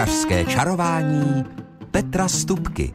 Kuchařské 0.00 0.44
čarování 0.44 1.44
Petra 1.90 2.28
Stupky. 2.28 2.92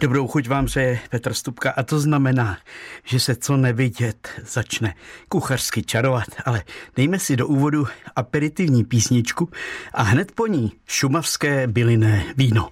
Dobrou 0.00 0.26
chuť 0.26 0.48
vám 0.48 0.66
přeje 0.66 1.00
Petr 1.10 1.34
Stupka 1.34 1.70
a 1.70 1.82
to 1.82 2.00
znamená, 2.00 2.58
že 3.04 3.20
se 3.20 3.34
co 3.34 3.56
nevidět 3.56 4.28
začne 4.44 4.94
kuchařsky 5.28 5.82
čarovat, 5.82 6.28
ale 6.44 6.62
dejme 6.96 7.18
si 7.18 7.36
do 7.36 7.46
úvodu 7.46 7.86
aperitivní 8.16 8.84
písničku 8.84 9.48
a 9.92 10.02
hned 10.02 10.32
po 10.32 10.46
ní 10.46 10.72
šumavské 10.86 11.66
bylinné 11.66 12.24
víno. 12.36 12.68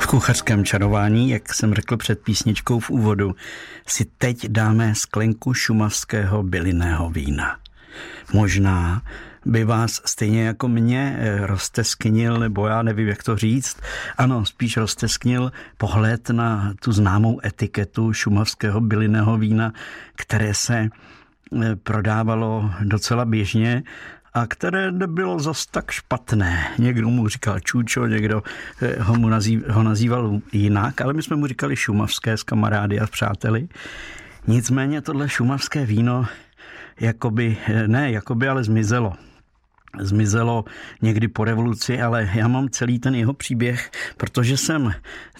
V 0.00 0.06
kuchařském 0.06 0.64
čarování, 0.64 1.30
jak 1.30 1.54
jsem 1.54 1.74
řekl 1.74 1.96
před 1.96 2.18
písničkou 2.20 2.80
v 2.80 2.90
úvodu, 2.90 3.34
si 3.86 4.04
teď 4.18 4.48
dáme 4.48 4.94
sklenku 4.94 5.54
šumavského 5.54 6.42
bylinného 6.42 7.10
vína. 7.10 7.58
Možná 8.32 9.02
by 9.46 9.64
vás 9.64 10.00
stejně 10.04 10.44
jako 10.44 10.68
mě 10.68 11.16
eh, 11.18 11.46
roztesknil, 11.46 12.38
nebo 12.38 12.66
já 12.66 12.82
nevím, 12.82 13.08
jak 13.08 13.22
to 13.22 13.36
říct, 13.36 13.80
ano, 14.18 14.44
spíš 14.44 14.76
roztesknil 14.76 15.52
pohled 15.78 16.30
na 16.30 16.74
tu 16.82 16.92
známou 16.92 17.40
etiketu 17.44 18.12
šumavského 18.12 18.80
bylinného 18.80 19.38
vína, 19.38 19.72
které 20.16 20.54
se 20.54 20.88
eh, 21.62 21.76
prodávalo 21.76 22.70
docela 22.80 23.24
běžně 23.24 23.82
a 24.38 24.46
které 24.46 24.92
nebylo 24.92 25.40
zas 25.40 25.66
tak 25.66 25.90
špatné. 25.90 26.74
Někdo 26.78 27.08
mu 27.08 27.28
říkal 27.28 27.60
čůčo, 27.60 28.06
někdo 28.06 28.42
eh, 28.82 29.02
ho, 29.02 29.14
mu 29.14 29.28
nazýv, 29.28 29.68
ho 29.68 29.82
nazýval 29.82 30.40
jinak, 30.52 31.00
ale 31.00 31.12
my 31.12 31.22
jsme 31.22 31.36
mu 31.36 31.46
říkali 31.46 31.76
šumavské 31.76 32.36
s 32.36 32.42
kamarády 32.42 33.00
a 33.00 33.06
s 33.06 33.10
přáteli. 33.10 33.68
Nicméně 34.46 35.00
tohle 35.00 35.28
šumavské 35.28 35.86
víno 35.86 36.26
jakoby, 37.00 37.56
ne 37.86 38.10
jakoby, 38.10 38.48
ale 38.48 38.64
zmizelo 38.64 39.12
zmizelo 40.00 40.64
někdy 41.02 41.28
po 41.28 41.44
revoluci, 41.44 42.00
ale 42.00 42.30
já 42.34 42.48
mám 42.48 42.68
celý 42.68 42.98
ten 42.98 43.14
jeho 43.14 43.34
příběh, 43.34 43.90
protože 44.16 44.56
jsem 44.56 44.92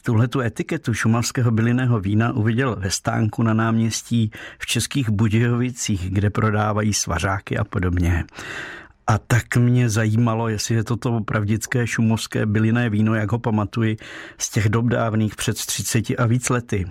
tuhle 0.02 0.28
tu 0.28 0.40
etiketu 0.40 0.94
šumavského 0.94 1.50
bylinného 1.50 2.00
vína 2.00 2.32
uviděl 2.32 2.76
ve 2.78 2.90
stánku 2.90 3.42
na 3.42 3.54
náměstí 3.54 4.30
v 4.58 4.66
Českých 4.66 5.10
Budějovicích, 5.10 6.10
kde 6.10 6.30
prodávají 6.30 6.94
svařáky 6.94 7.58
a 7.58 7.64
podobně. 7.64 8.24
A 9.08 9.18
tak 9.18 9.56
mě 9.56 9.88
zajímalo, 9.88 10.48
jestli 10.48 10.74
je 10.74 10.84
to 10.84 10.96
to 10.96 11.16
opravdické 11.16 11.86
šumovské 11.86 12.46
bylinné 12.46 12.90
víno, 12.90 13.14
jak 13.14 13.32
ho 13.32 13.38
pamatuji 13.38 13.96
z 14.38 14.50
těch 14.50 14.68
dob 14.68 14.86
dávných 14.86 15.36
před 15.36 15.56
30 15.56 16.04
a 16.18 16.26
víc 16.26 16.50
lety. 16.50 16.86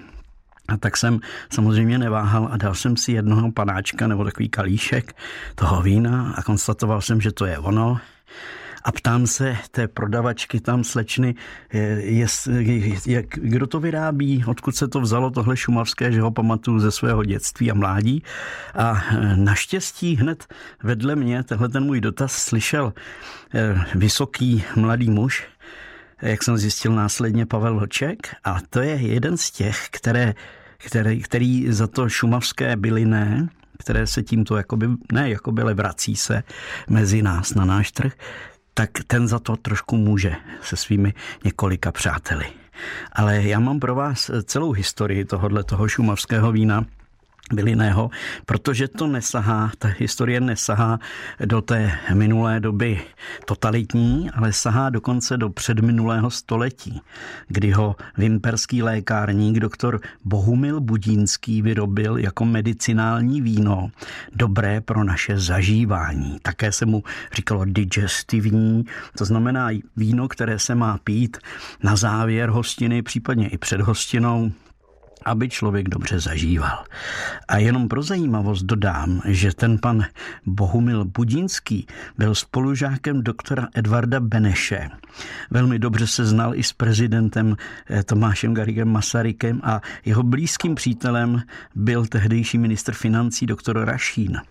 A 0.67 0.77
tak 0.77 0.97
jsem 0.97 1.19
samozřejmě 1.49 1.97
neváhal 1.97 2.49
a 2.51 2.57
dal 2.57 2.75
jsem 2.75 2.97
si 2.97 3.11
jednoho 3.11 3.51
panáčka 3.51 4.07
nebo 4.07 4.23
takový 4.23 4.49
kalíšek 4.49 5.15
toho 5.55 5.81
vína 5.81 6.33
a 6.37 6.43
konstatoval 6.43 7.01
jsem, 7.01 7.21
že 7.21 7.31
to 7.31 7.45
je 7.45 7.57
ono. 7.57 7.99
A 8.87 8.91
ptám 8.91 9.27
se 9.27 9.57
té 9.71 9.87
prodavačky 9.87 10.59
tam 10.59 10.83
slečny, 10.83 11.35
je, 11.73 12.27
jak, 13.05 13.25
kdo 13.25 13.67
to 13.67 13.79
vyrábí, 13.79 14.43
odkud 14.47 14.75
se 14.75 14.87
to 14.87 15.01
vzalo 15.01 15.31
tohle 15.31 15.57
šumavské, 15.57 16.11
že 16.11 16.21
ho 16.21 16.31
pamatuju 16.31 16.79
ze 16.79 16.91
svého 16.91 17.23
dětství 17.23 17.71
a 17.71 17.73
mládí. 17.73 18.23
A 18.75 19.03
naštěstí 19.35 20.15
hned 20.15 20.53
vedle 20.83 21.15
mě 21.15 21.43
tenhle 21.43 21.69
ten 21.69 21.83
můj 21.83 22.01
dotaz 22.01 22.31
slyšel 22.31 22.93
eh, 23.53 23.85
vysoký 23.95 24.63
mladý 24.75 25.09
muž, 25.09 25.43
jak 26.21 26.43
jsem 26.43 26.57
zjistil 26.57 26.91
následně 26.91 27.45
Pavel 27.45 27.75
Vlček. 27.75 28.35
A 28.43 28.57
to 28.69 28.81
je 28.81 28.95
jeden 28.95 29.37
z 29.37 29.51
těch, 29.51 29.89
které, 29.91 30.33
který, 30.77 31.21
který 31.21 31.71
za 31.71 31.87
to 31.87 32.09
šumavské 32.09 32.75
byliné, 32.75 33.49
které 33.79 34.07
se 34.07 34.23
tímto 34.23 34.57
jakoby, 34.57 34.87
ne 35.11 35.29
jakoby, 35.29 35.61
ale 35.61 35.73
vrací 35.73 36.15
se 36.15 36.43
mezi 36.89 37.21
nás 37.21 37.53
na 37.53 37.65
náš 37.65 37.91
trh, 37.91 38.13
tak 38.77 38.89
ten 39.07 39.27
za 39.27 39.39
to 39.39 39.57
trošku 39.57 39.97
může 39.97 40.35
se 40.61 40.75
svými 40.75 41.13
několika 41.43 41.91
přáteli. 41.91 42.45
Ale 43.11 43.43
já 43.43 43.59
mám 43.59 43.79
pro 43.79 43.95
vás 43.95 44.31
celou 44.43 44.71
historii 44.71 45.25
tohohle 45.25 45.63
toho 45.63 45.87
šumavského 45.87 46.51
vína, 46.51 46.85
byliného, 47.53 48.09
protože 48.45 48.87
to 48.87 49.07
nesahá, 49.07 49.71
ta 49.77 49.87
historie 49.87 50.41
nesahá 50.41 50.99
do 51.45 51.61
té 51.61 51.91
minulé 52.13 52.59
doby 52.59 53.01
totalitní, 53.45 54.29
ale 54.33 54.53
sahá 54.53 54.89
dokonce 54.89 55.37
do 55.37 55.49
předminulého 55.49 56.31
století, 56.31 57.01
kdy 57.47 57.71
ho 57.71 57.95
vimperský 58.17 58.83
lékárník 58.83 59.59
doktor 59.59 59.99
Bohumil 60.25 60.81
Budínský 60.81 61.61
vyrobil 61.61 62.17
jako 62.17 62.45
medicinální 62.45 63.41
víno, 63.41 63.91
dobré 64.35 64.81
pro 64.81 65.03
naše 65.03 65.39
zažívání. 65.39 66.39
Také 66.41 66.71
se 66.71 66.85
mu 66.85 67.03
říkalo 67.33 67.65
digestivní, 67.65 68.85
to 69.17 69.25
znamená 69.25 69.69
víno, 69.95 70.27
které 70.27 70.59
se 70.59 70.75
má 70.75 70.97
pít 71.03 71.37
na 71.83 71.95
závěr 71.95 72.49
hostiny, 72.49 73.01
případně 73.01 73.47
i 73.47 73.57
před 73.57 73.81
hostinou, 73.81 74.51
aby 75.27 75.49
člověk 75.49 75.89
dobře 75.89 76.19
zažíval. 76.19 76.83
A 77.47 77.57
jenom 77.57 77.87
pro 77.87 78.03
zajímavost 78.03 78.63
dodám, 78.63 79.21
že 79.25 79.53
ten 79.53 79.77
pan 79.77 80.05
Bohumil 80.45 81.05
Budínský 81.05 81.87
byl 82.17 82.35
spolužákem 82.35 83.23
doktora 83.23 83.67
Edvarda 83.73 84.19
Beneše. 84.19 84.89
Velmi 85.51 85.79
dobře 85.79 86.07
se 86.07 86.25
znal 86.25 86.55
i 86.55 86.63
s 86.63 86.73
prezidentem 86.73 87.55
eh, 87.89 88.03
Tomášem 88.03 88.53
Garigem 88.53 88.87
Masarykem 88.87 89.61
a 89.63 89.81
jeho 90.05 90.23
blízkým 90.23 90.75
přítelem 90.75 91.41
byl 91.75 92.05
tehdejší 92.05 92.57
ministr 92.57 92.93
financí 92.93 93.45
doktor 93.45 93.85
Rašín. 93.85 94.41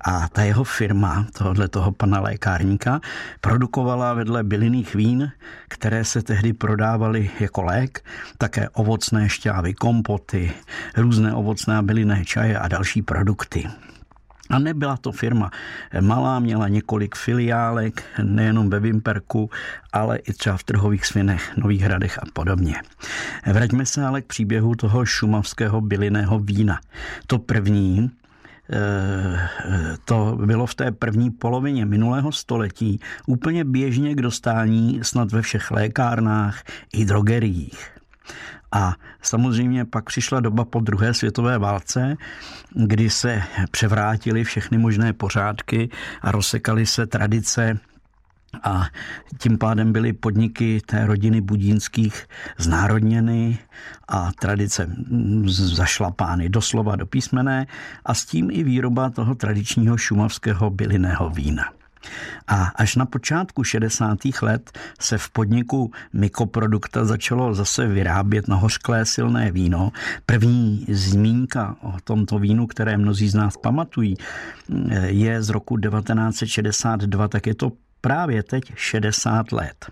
A 0.00 0.28
ta 0.28 0.42
jeho 0.42 0.64
firma, 0.64 1.26
tohle 1.38 1.68
toho 1.68 1.92
pana 1.92 2.20
lékárníka, 2.20 3.00
produkovala 3.40 4.14
vedle 4.14 4.44
bylinných 4.44 4.94
vín, 4.94 5.32
které 5.68 6.04
se 6.04 6.22
tehdy 6.22 6.52
prodávaly 6.52 7.30
jako 7.40 7.62
lék, 7.62 8.04
také 8.38 8.68
ovocné 8.68 9.28
šťávy, 9.28 9.74
kompoty, 9.74 10.52
různé 10.96 11.34
ovocné 11.34 11.76
a 11.76 11.82
bylinné 11.82 12.24
čaje 12.24 12.58
a 12.58 12.68
další 12.68 13.02
produkty. 13.02 13.68
A 14.50 14.58
nebyla 14.58 14.96
to 14.96 15.12
firma 15.12 15.50
malá, 16.00 16.38
měla 16.38 16.68
několik 16.68 17.14
filiálek, 17.14 18.02
nejenom 18.22 18.70
ve 18.70 18.80
Vimperku, 18.80 19.50
ale 19.92 20.16
i 20.18 20.32
třeba 20.32 20.56
v 20.56 20.64
trhových 20.64 21.06
svinech, 21.06 21.56
Nových 21.56 21.82
hradech 21.82 22.18
a 22.18 22.22
podobně. 22.32 22.74
Vraťme 23.46 23.86
se 23.86 24.06
ale 24.06 24.22
k 24.22 24.26
příběhu 24.26 24.74
toho 24.74 25.04
šumavského 25.04 25.80
bylinného 25.80 26.38
vína. 26.38 26.80
To 27.26 27.38
první 27.38 28.10
to 30.04 30.38
bylo 30.44 30.66
v 30.66 30.74
té 30.74 30.92
první 30.92 31.30
polovině 31.30 31.86
minulého 31.86 32.32
století 32.32 33.00
úplně 33.26 33.64
běžně 33.64 34.14
k 34.14 34.22
dostání 34.22 35.00
snad 35.02 35.32
ve 35.32 35.42
všech 35.42 35.70
lékárnách 35.70 36.62
i 36.92 37.04
drogeriích. 37.04 37.90
A 38.72 38.94
samozřejmě 39.22 39.84
pak 39.84 40.04
přišla 40.04 40.40
doba 40.40 40.64
po 40.64 40.80
druhé 40.80 41.14
světové 41.14 41.58
válce, 41.58 42.16
kdy 42.74 43.10
se 43.10 43.42
převrátily 43.70 44.44
všechny 44.44 44.78
možné 44.78 45.12
pořádky 45.12 45.88
a 46.22 46.32
rozsekaly 46.32 46.86
se 46.86 47.06
tradice 47.06 47.78
a 48.62 48.86
tím 49.38 49.58
pádem 49.58 49.92
byly 49.92 50.12
podniky 50.12 50.80
té 50.86 51.06
rodiny 51.06 51.40
Budínských 51.40 52.26
znárodněny 52.58 53.58
a 54.08 54.32
tradice 54.40 54.90
zašlapány 55.50 56.48
doslova 56.48 56.96
do 56.96 57.06
písmené 57.06 57.66
a 58.04 58.14
s 58.14 58.24
tím 58.24 58.50
i 58.50 58.62
výroba 58.62 59.10
toho 59.10 59.34
tradičního 59.34 59.96
šumavského 59.96 60.70
bylinného 60.70 61.30
vína. 61.30 61.64
A 62.46 62.64
až 62.64 62.96
na 62.96 63.06
počátku 63.06 63.64
60. 63.64 64.18
let 64.42 64.78
se 65.00 65.18
v 65.18 65.30
podniku 65.30 65.92
Mikoprodukta 66.12 67.04
začalo 67.04 67.54
zase 67.54 67.86
vyrábět 67.86 68.48
na 68.48 68.56
hořklé 68.56 69.04
silné 69.04 69.52
víno. 69.52 69.92
První 70.26 70.86
zmínka 70.88 71.76
o 71.82 71.94
tomto 72.04 72.38
vínu, 72.38 72.66
které 72.66 72.96
mnozí 72.96 73.28
z 73.28 73.34
nás 73.34 73.56
pamatují, 73.56 74.16
je 75.06 75.42
z 75.42 75.48
roku 75.48 75.76
1962, 75.76 77.28
tak 77.28 77.46
je 77.46 77.54
to 77.54 77.72
právě 78.00 78.42
teď 78.42 78.72
60 78.74 79.52
let. 79.52 79.86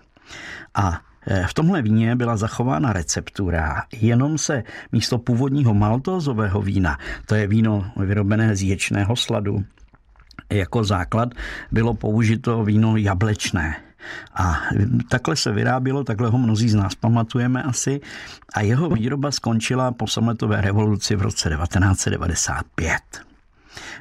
A 0.75 0.99
e, 1.27 1.47
v 1.47 1.53
tomhle 1.53 1.81
víně 1.81 2.15
byla 2.15 2.37
zachována 2.37 2.93
receptura, 2.93 3.83
jenom 3.91 4.37
se 4.37 4.63
místo 4.91 5.17
původního 5.17 5.73
maltózového 5.73 6.61
vína, 6.61 6.97
to 7.25 7.35
je 7.35 7.47
víno 7.47 7.91
vyrobené 7.97 8.55
z 8.55 8.63
ječného 8.63 9.15
sladu, 9.15 9.65
jako 10.49 10.83
základ 10.83 11.29
bylo 11.71 11.93
použito 11.93 12.63
víno 12.63 12.97
jablečné. 12.97 13.75
A 14.33 14.61
takhle 15.09 15.35
se 15.35 15.51
vyrábělo, 15.51 16.03
takhle 16.03 16.29
ho 16.29 16.37
mnozí 16.37 16.69
z 16.69 16.75
nás 16.75 16.95
pamatujeme 16.95 17.63
asi. 17.63 18.01
A 18.53 18.61
jeho 18.61 18.89
výroba 18.89 19.31
skončila 19.31 19.91
po 19.91 20.07
sametové 20.07 20.61
revoluci 20.61 21.15
v 21.15 21.21
roce 21.21 21.49
1995. 21.49 23.26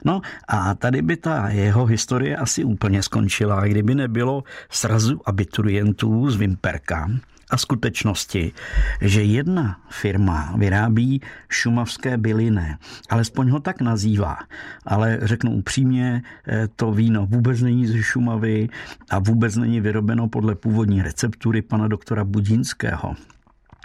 No 0.05 0.21
a 0.49 0.75
tady 0.75 1.03
by 1.03 1.17
ta 1.17 1.49
jeho 1.49 1.87
historie 1.87 2.37
asi 2.37 2.65
úplně 2.65 3.03
skončila, 3.03 3.67
kdyby 3.67 3.95
nebylo 3.95 4.45
srazu 4.71 5.21
abiturientů 5.25 6.31
z 6.31 6.37
Vimperka, 6.37 7.09
a 7.51 7.57
skutečnosti, 7.57 8.53
že 9.01 9.23
jedna 9.23 9.81
firma 9.91 10.55
vyrábí 10.57 11.21
šumavské 11.49 12.17
byliny, 12.19 12.77
alespoň 13.11 13.49
ho 13.51 13.61
tak 13.61 13.81
nazývá, 13.81 14.39
ale 14.87 15.19
řeknu 15.23 15.55
upřímně, 15.55 16.23
eh, 16.49 16.69
to 16.77 16.93
víno 16.93 17.27
vůbec 17.27 17.61
není 17.61 17.87
ze 17.87 18.03
Šumavy 18.03 18.69
a 19.11 19.19
vůbec 19.19 19.57
není 19.57 19.81
vyrobeno 19.81 20.29
podle 20.29 20.55
původní 20.55 21.03
receptury 21.03 21.63
pana 21.63 21.89
doktora 21.89 22.25
Budínského. 22.25 23.15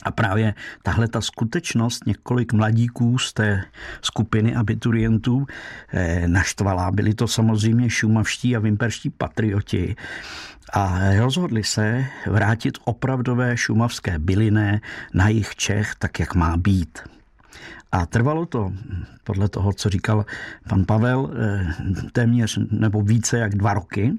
A 0.03 0.11
právě 0.11 0.53
tahle 0.83 1.07
ta 1.07 1.21
skutečnost 1.21 2.05
několik 2.05 2.53
mladíků 2.53 3.17
z 3.17 3.33
té 3.33 3.63
skupiny 4.01 4.55
abiturientů 4.55 5.45
eh, 5.93 6.27
naštvala. 6.27 6.91
Byli 6.91 7.13
to 7.13 7.27
samozřejmě 7.27 7.89
šumavští 7.89 8.55
a 8.55 8.59
vimperští 8.59 9.09
patrioti 9.09 9.95
a 10.73 10.99
rozhodli 11.19 11.63
se 11.63 12.05
vrátit 12.27 12.77
opravdové 12.85 13.57
šumavské 13.57 14.19
byliné 14.19 14.81
na 15.13 15.29
jich 15.29 15.55
Čech 15.55 15.95
tak, 15.95 16.19
jak 16.19 16.35
má 16.35 16.57
být. 16.57 16.99
A 17.91 18.05
trvalo 18.05 18.45
to, 18.45 18.71
podle 19.23 19.49
toho, 19.49 19.73
co 19.73 19.89
říkal 19.89 20.25
pan 20.69 20.85
Pavel, 20.85 21.29
eh, 21.33 21.73
téměř 22.11 22.59
nebo 22.71 23.01
více 23.01 23.37
jak 23.37 23.55
dva 23.55 23.73
roky, 23.73 24.13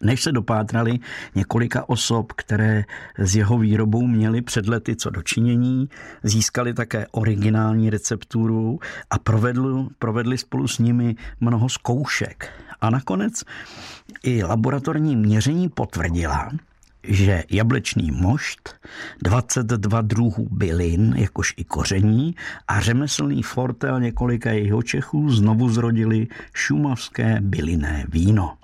než 0.00 0.22
se 0.22 0.32
dopátrali 0.32 0.98
několika 1.34 1.88
osob, 1.88 2.32
které 2.32 2.84
s 3.18 3.36
jeho 3.36 3.58
výrobou 3.58 4.06
měli 4.06 4.42
před 4.42 4.68
lety 4.68 4.96
co 4.96 5.10
dočinění, 5.10 5.88
získali 6.22 6.74
také 6.74 7.06
originální 7.10 7.90
recepturu 7.90 8.78
a 9.10 9.18
provedli, 9.18 9.86
provedli 9.98 10.38
spolu 10.38 10.68
s 10.68 10.78
nimi 10.78 11.14
mnoho 11.40 11.68
zkoušek. 11.68 12.52
A 12.80 12.90
nakonec 12.90 13.42
i 14.22 14.42
laboratorní 14.42 15.16
měření 15.16 15.68
potvrdila, 15.68 16.50
že 17.08 17.44
jablečný 17.50 18.10
mošt, 18.10 18.74
22 19.22 20.00
druhů 20.00 20.48
bylin, 20.50 21.14
jakož 21.16 21.54
i 21.56 21.64
koření 21.64 22.34
a 22.68 22.80
řemeslný 22.80 23.42
fortel 23.42 24.00
několika 24.00 24.50
jeho 24.50 24.82
Čechů 24.82 25.30
znovu 25.30 25.68
zrodili 25.68 26.28
šumavské 26.54 27.38
bylinné 27.40 28.04
víno 28.08 28.55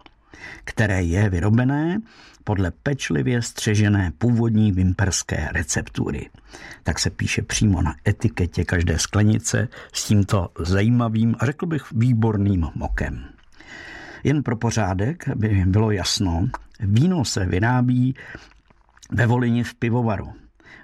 které 0.64 1.02
je 1.02 1.30
vyrobené 1.30 2.00
podle 2.44 2.70
pečlivě 2.82 3.42
střežené 3.42 4.12
původní 4.18 4.72
vimperské 4.72 5.48
receptury. 5.52 6.30
Tak 6.82 6.98
se 6.98 7.10
píše 7.10 7.42
přímo 7.42 7.82
na 7.82 7.94
etiketě 8.08 8.64
každé 8.64 8.98
sklenice 8.98 9.68
s 9.92 10.04
tímto 10.04 10.48
zajímavým 10.58 11.36
a 11.38 11.46
řekl 11.46 11.66
bych 11.66 11.92
výborným 11.92 12.66
mokem. 12.74 13.24
Jen 14.24 14.42
pro 14.42 14.56
pořádek, 14.56 15.28
aby 15.28 15.64
bylo 15.66 15.90
jasno, 15.90 16.48
víno 16.80 17.24
se 17.24 17.46
vyrábí 17.46 18.14
ve 19.10 19.26
Volině 19.26 19.64
v 19.64 19.74
pivovaru. 19.74 20.32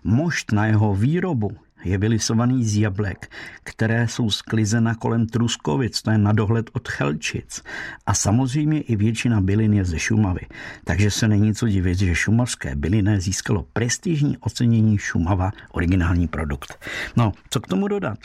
Mošt 0.04 0.52
na 0.52 0.66
jeho 0.66 0.94
výrobu 0.94 1.50
je 1.84 1.98
vylisovaný 1.98 2.64
z 2.64 2.76
jablek, 2.76 3.30
které 3.62 4.08
jsou 4.08 4.30
sklizena 4.30 4.94
kolem 4.94 5.26
Truskovic, 5.26 6.02
to 6.02 6.10
je 6.10 6.18
na 6.18 6.32
dohled 6.32 6.70
od 6.72 6.88
Chelčic. 6.88 7.62
A 8.06 8.14
samozřejmě 8.14 8.80
i 8.80 8.96
většina 8.96 9.40
bylin 9.40 9.72
je 9.74 9.84
ze 9.84 9.98
Šumavy. 9.98 10.46
Takže 10.84 11.10
se 11.10 11.28
není 11.28 11.54
co 11.54 11.68
divit, 11.68 11.98
že 11.98 12.14
šumavské 12.14 12.76
byliné 12.76 13.20
získalo 13.20 13.66
prestižní 13.72 14.38
ocenění 14.38 14.98
Šumava, 14.98 15.50
originální 15.72 16.28
produkt. 16.28 16.84
No, 17.16 17.32
co 17.50 17.60
k 17.60 17.66
tomu 17.66 17.88
dodat? 17.88 18.18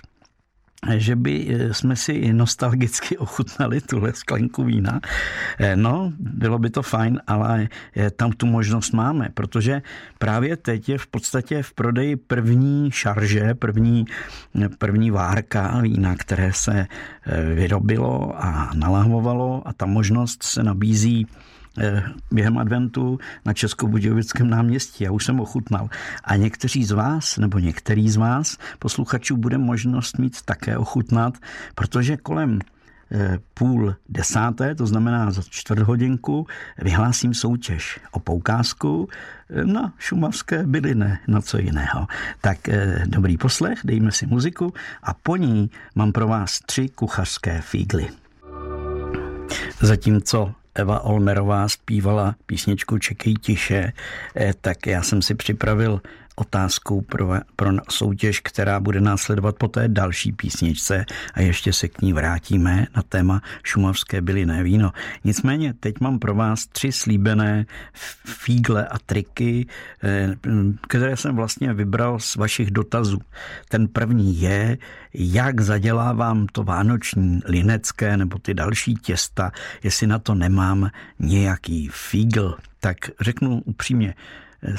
Že 0.95 1.15
by 1.15 1.47
eh, 1.49 1.73
jsme 1.73 1.95
si 1.95 2.33
nostalgicky 2.33 3.17
ochutnali 3.23 3.81
tuhle 3.81 4.13
sklenku 4.13 4.63
vína. 4.63 5.01
Eh, 5.59 5.75
no, 5.75 6.13
bylo 6.19 6.59
by 6.59 6.69
to 6.69 6.81
fajn, 6.81 7.21
ale 7.27 7.67
eh, 7.95 8.11
tam 8.11 8.31
tu 8.31 8.45
možnost 8.45 8.93
máme, 8.93 9.29
protože 9.33 9.81
právě 10.17 10.57
teď 10.57 10.89
je 10.89 10.97
v 10.97 11.07
podstatě 11.07 11.63
v 11.63 11.73
prodeji 11.73 12.15
první 12.15 12.91
šarže, 12.91 13.53
první, 13.53 14.05
první 14.77 15.11
várka 15.11 15.81
vína, 15.81 16.15
které 16.15 16.53
se 16.53 16.87
vyrobilo 17.55 18.33
a 18.43 18.71
nalahvovalo 18.73 19.61
a 19.65 19.73
ta 19.73 19.85
možnost 19.85 20.43
se 20.43 20.63
nabízí 20.63 21.27
během 22.31 22.57
adventu 22.57 23.19
na 23.45 23.53
Českobudějovickém 23.53 24.49
náměstí. 24.49 25.03
Já 25.03 25.11
už 25.11 25.25
jsem 25.25 25.39
ochutnal. 25.39 25.89
A 26.23 26.35
někteří 26.35 26.83
z 26.83 26.91
vás, 26.91 27.37
nebo 27.37 27.59
některý 27.59 28.09
z 28.09 28.15
vás, 28.15 28.57
posluchačů, 28.79 29.37
bude 29.37 29.57
možnost 29.57 30.17
mít 30.17 30.41
také 30.41 30.77
ochutnat, 30.77 31.37
protože 31.75 32.17
kolem 32.17 32.59
eh, 33.11 33.39
půl 33.53 33.95
desáté, 34.09 34.75
to 34.75 34.87
znamená 34.87 35.31
za 35.31 35.41
čtvrt 35.49 35.79
hodinku, 35.79 36.47
vyhlásím 36.77 37.33
soutěž 37.33 37.99
o 38.11 38.19
poukázku 38.19 39.09
eh, 39.49 39.65
na 39.65 39.93
šumavské 39.97 40.63
byliny, 40.63 41.17
na 41.27 41.41
co 41.41 41.57
jiného. 41.57 42.07
Tak 42.41 42.57
dobrý 43.05 43.37
poslech, 43.37 43.79
dejme 43.83 44.11
si 44.11 44.25
muziku 44.25 44.73
a 45.03 45.13
po 45.13 45.35
ní 45.35 45.69
mám 45.95 46.11
pro 46.11 46.27
vás 46.27 46.59
tři 46.59 46.89
kuchařské 46.89 47.61
fígly. 47.61 48.07
Zatímco 49.81 50.53
Eva 50.75 50.99
Olmerová 50.99 51.67
zpívala 51.67 52.35
písničku 52.45 52.97
Čekej 52.97 53.33
tiše, 53.33 53.93
eh, 54.35 54.53
tak 54.61 54.87
já 54.87 55.03
jsem 55.03 55.21
si 55.21 55.35
připravil 55.35 56.01
otázkou 56.35 57.01
pro, 57.01 57.33
pro 57.55 57.71
soutěž, 57.89 58.39
která 58.39 58.79
bude 58.79 59.01
následovat 59.01 59.55
po 59.55 59.67
té 59.67 59.87
další 59.87 60.31
písničce 60.31 61.05
a 61.33 61.41
ještě 61.41 61.73
se 61.73 61.87
k 61.87 62.01
ní 62.01 62.13
vrátíme 62.13 62.87
na 62.95 63.01
téma 63.01 63.41
šumavské 63.63 64.21
bylinné 64.21 64.63
víno. 64.63 64.91
Nicméně 65.23 65.73
teď 65.73 65.99
mám 65.99 66.19
pro 66.19 66.35
vás 66.35 66.67
tři 66.67 66.91
slíbené 66.91 67.65
fígle 68.25 68.87
a 68.87 68.99
triky, 69.05 69.67
eh, 70.03 70.35
které 70.87 71.17
jsem 71.17 71.35
vlastně 71.35 71.73
vybral 71.73 72.19
z 72.19 72.35
vašich 72.35 72.71
dotazů. 72.71 73.19
Ten 73.69 73.87
první 73.87 74.41
je, 74.41 74.77
jak 75.13 75.61
zadělávám 75.61 76.47
to 76.51 76.63
vánoční 76.63 77.39
linecké 77.45 78.17
nebo 78.17 78.39
ty 78.39 78.53
další 78.53 78.93
těsta, 78.93 79.51
jestli 79.83 80.07
na 80.07 80.19
to 80.19 80.35
nemám 80.35 80.89
nějaký 81.19 81.89
fígl. 81.91 82.57
Tak 82.79 82.97
řeknu 83.21 83.61
upřímně, 83.65 84.15
eh, 84.63 84.77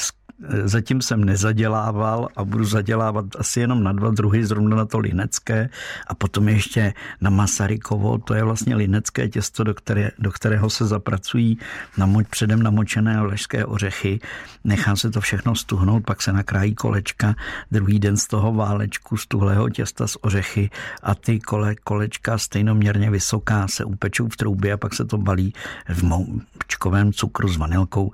Zatím 0.65 1.03
jsem 1.03 1.25
nezadělával 1.25 2.29
a 2.37 2.45
budu 2.45 2.65
zadělávat 2.65 3.25
asi 3.39 3.61
jenom 3.61 3.83
na 3.83 3.93
dva 3.93 4.11
druhy, 4.11 4.47
zrovna 4.47 4.77
na 4.77 4.85
to 4.85 4.99
linecké 4.99 5.69
a 6.07 6.15
potom 6.15 6.49
ještě 6.49 6.95
na 7.21 7.31
Masarykovo, 7.31 8.19
to 8.19 8.35
je 8.35 8.45
vlastně 8.45 8.77
linecké 8.77 9.29
těsto, 9.29 9.65
do, 9.65 9.75
které, 9.75 10.11
do 10.19 10.33
kterého 10.33 10.71
se 10.71 10.87
zapracují 10.87 11.59
namoč, 11.99 12.27
předem 12.29 12.63
namočené 12.63 13.21
ležské 13.21 13.65
ořechy. 13.65 14.21
Nechá 14.65 14.97
se 14.97 15.11
to 15.11 15.21
všechno 15.21 15.55
stuhnout, 15.55 16.05
pak 16.05 16.23
se 16.23 16.33
nakrájí 16.33 16.75
kolečka, 16.75 17.35
druhý 17.71 17.99
den 17.99 18.17
z 18.17 18.27
toho 18.27 18.53
válečku 18.53 19.17
z 19.17 19.27
tuhlého 19.27 19.71
těsta 19.71 20.07
z 20.07 20.17
ořechy 20.21 20.71
a 21.03 21.15
ty 21.15 21.41
kole, 21.41 21.75
kolečka 21.75 22.39
stejnoměrně 22.39 23.11
vysoká 23.11 23.69
se 23.69 23.85
upečou 23.85 24.29
v 24.29 24.37
troubě 24.37 24.73
a 24.73 24.77
pak 24.77 24.95
se 24.95 25.05
to 25.05 25.19
balí 25.19 25.55
v 25.89 26.03
moučkovém 26.03 27.13
cukru 27.13 27.49
s 27.49 27.57
vanilkou 27.57 28.11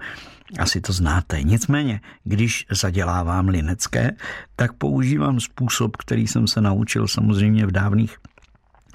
asi 0.59 0.81
to 0.81 0.93
znáte. 0.93 1.43
Nicméně, 1.43 2.01
když 2.25 2.67
zadělávám 2.71 3.49
linecké, 3.49 4.11
tak 4.57 4.73
používám 4.73 5.41
způsob, 5.41 5.97
který 5.97 6.27
jsem 6.27 6.47
se 6.47 6.61
naučil 6.61 7.09
samozřejmě 7.09 7.67
v 7.67 7.71
dávných 7.71 8.17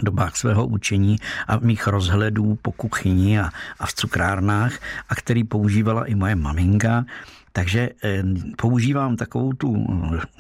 dobách 0.04 0.36
svého 0.36 0.68
učení 0.68 1.18
a 1.48 1.58
mých 1.58 1.88
rozhledů 1.88 2.60
po 2.62 2.72
kuchyni 2.72 3.40
a, 3.40 3.50
a 3.80 3.86
v 3.86 3.94
cukrárnách 3.94 4.74
a 5.10 5.16
který 5.16 5.44
používala 5.44 6.06
i 6.06 6.16
moje 6.16 6.36
maminka. 6.36 7.06
Takže 7.52 7.90
eh, 8.04 8.24
používám 8.58 9.16
takovou 9.16 9.54
tu 9.54 9.88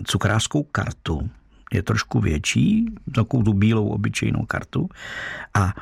cukrářskou 0.03 0.63
kartu, 0.63 1.29
je 1.73 1.83
trošku 1.83 2.19
větší, 2.19 2.85
takovou 3.15 3.43
tu 3.43 3.53
bílou 3.53 3.87
obyčejnou 3.87 4.45
kartu 4.45 4.89
a 5.53 5.73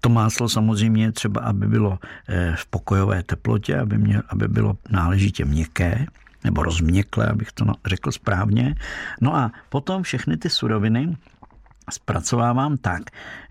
to 0.00 0.08
máslo 0.08 0.48
samozřejmě 0.48 1.12
třeba, 1.12 1.40
aby 1.40 1.66
bylo 1.66 1.98
eh, 2.28 2.54
v 2.56 2.66
pokojové 2.66 3.22
teplotě, 3.22 3.78
aby, 3.78 3.98
mě, 3.98 4.22
aby 4.28 4.48
bylo 4.48 4.76
náležitě 4.90 5.44
měkké, 5.44 6.06
nebo 6.44 6.62
rozměklé, 6.62 7.26
abych 7.26 7.52
to 7.52 7.64
řekl 7.86 8.12
správně. 8.12 8.74
No 9.20 9.36
a 9.36 9.52
potom 9.68 10.02
všechny 10.02 10.36
ty 10.36 10.50
suroviny 10.50 11.16
zpracovávám 11.90 12.76
tak, 12.76 13.02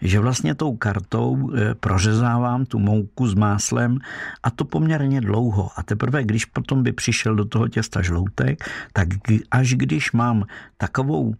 že 0.02 0.20
vlastně 0.20 0.56
tou 0.56 0.76
kartou 0.76 1.52
eh, 1.56 1.76
prořezávám 1.76 2.66
tu 2.66 2.80
mouku 2.80 3.28
s 3.28 3.34
máslem 3.34 4.00
a 4.44 4.50
to 4.52 4.66
poměrně 4.66 5.22
dlouho. 5.22 5.70
A 5.76 5.84
teprve, 5.84 6.24
když 6.24 6.46
potom 6.46 6.84
by 6.84 6.92
přišel 6.94 7.36
do 7.36 7.46
toho 7.46 7.68
těsta 7.68 8.02
žloutek, 8.02 8.70
tak 8.94 9.08
až 9.52 9.74
když 9.74 10.12
mám 10.12 10.44
takovou 10.78 11.36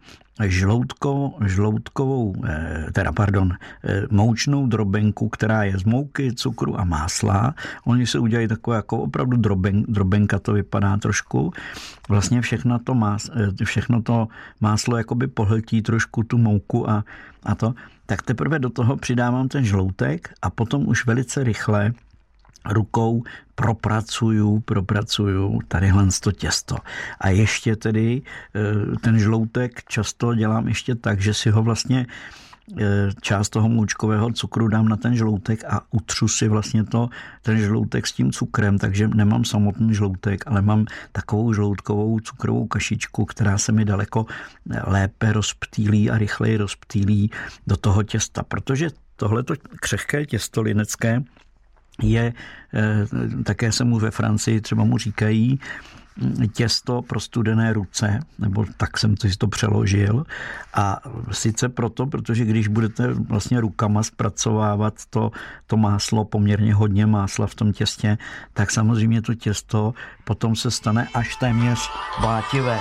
žloutko, 0.46 1.34
žloutkovou, 1.46 2.36
eh, 2.46 2.86
teda 2.92 3.12
pardon, 3.12 3.54
eh, 3.54 4.02
moučnou 4.10 4.68
drobenku, 4.68 5.30
která 5.30 5.64
je 5.64 5.78
z 5.78 5.84
mouky, 5.84 6.34
cukru 6.34 6.80
a 6.80 6.84
másla. 6.84 7.56
Oni 7.86 8.08
se 8.08 8.20
udělají 8.20 8.48
takové 8.48 8.76
jako 8.76 8.98
opravdu 8.98 9.38
droben, 9.38 9.84
drobenka, 9.88 10.40
to 10.40 10.54
vypadá 10.54 10.98
trošku. 10.98 11.54
Vlastně 12.10 12.42
všechno 12.42 12.80
to, 12.80 12.94
más, 12.94 13.30
eh, 13.36 13.66
všechno 13.66 14.02
to 14.02 14.28
máslo 14.62 14.98
jakoby 14.98 15.28
pohltí 15.28 15.82
trošku 15.82 16.24
tu 16.24 16.38
mouku 16.38 16.90
a, 16.90 17.04
a 17.44 17.56
to. 17.56 17.74
Tak 18.06 18.22
teprve 18.22 18.60
do 18.60 18.70
toho 18.70 18.98
přidávám 18.98 19.48
ten 19.48 19.66
žloutek 19.66 20.30
a 20.42 20.50
potom 20.50 20.88
už 20.88 21.06
velice 21.06 21.44
rychle 21.44 21.94
rukou 22.66 23.24
propracuju, 23.56 24.60
propracuju 24.60 25.60
tadyhle 25.68 26.08
to 26.22 26.32
těsto. 26.32 26.76
A 27.20 27.30
ještě 27.30 27.76
tedy 27.76 28.22
eh, 28.56 28.96
ten 29.02 29.20
žloutek 29.20 29.84
často 29.84 30.36
dělám 30.36 30.68
ještě 30.68 30.96
tak, 30.96 31.22
že 31.22 31.34
si 31.34 31.50
ho 31.50 31.64
vlastně 31.64 32.06
eh, 32.78 33.10
část 33.22 33.50
toho 33.50 33.70
moučkového 33.70 34.32
cukru 34.32 34.68
dám 34.68 34.88
na 34.88 34.96
ten 34.98 35.16
žloutek 35.16 35.64
a 35.66 35.82
utřu 35.92 36.28
si 36.28 36.48
vlastně 36.48 36.84
to, 36.84 37.10
ten 37.42 37.58
žloutek 37.58 38.08
s 38.08 38.12
tím 38.12 38.32
cukrem, 38.32 38.78
takže 38.78 39.08
nemám 39.08 39.46
samotný 39.46 39.94
žloutek, 39.94 40.44
ale 40.48 40.62
mám 40.62 40.86
takovou 41.12 41.54
žloutkovou 41.54 42.20
cukrovou 42.20 42.68
kašičku, 42.68 43.26
která 43.26 43.58
se 43.58 43.72
mi 43.72 43.86
daleko 43.86 44.26
lépe 44.84 45.34
rozptýlí 45.34 46.12
a 46.12 46.18
rychleji 46.18 46.58
rozptýlí 46.58 47.32
do 47.68 47.78
toho 47.78 48.04
těsta, 48.04 48.44
protože 48.44 48.90
tohleto 49.16 49.54
křehké 49.82 50.26
těsto 50.26 50.62
linecké 50.62 51.24
je, 52.02 52.34
eh, 52.74 53.44
také 53.44 53.72
se 53.72 53.84
mu 53.84 54.00
ve 54.00 54.12
Francii 54.12 54.62
třeba 54.62 54.84
mu 54.84 54.98
říkají, 54.98 55.60
mm, 56.18 56.48
těsto 56.50 57.02
pro 57.02 57.20
studené 57.20 57.74
ruce, 57.74 58.20
nebo 58.40 58.66
tak 58.78 58.98
jsem 58.98 59.18
si 59.18 59.38
to 59.38 59.48
přeložil. 59.48 60.26
A 60.74 61.00
sice 61.32 61.70
proto, 61.70 62.06
protože 62.06 62.46
když 62.46 62.68
budete 62.68 63.14
vlastně 63.14 63.62
rukama 63.62 64.04
zpracovávat 64.04 64.94
to, 65.10 65.32
to 65.68 65.78
máslo, 65.78 66.26
poměrně 66.26 66.74
hodně 66.74 67.06
másla 67.06 67.48
v 67.48 67.56
tom 67.56 67.74
těstě, 67.74 68.18
tak 68.54 68.72
samozřejmě 68.72 69.22
to 69.22 69.34
těsto 69.34 69.94
potom 70.24 70.56
se 70.56 70.72
stane 70.72 71.08
až 71.14 71.36
téměř 71.36 71.80
blátivé. 72.22 72.80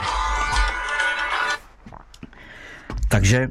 Takže 3.08 3.48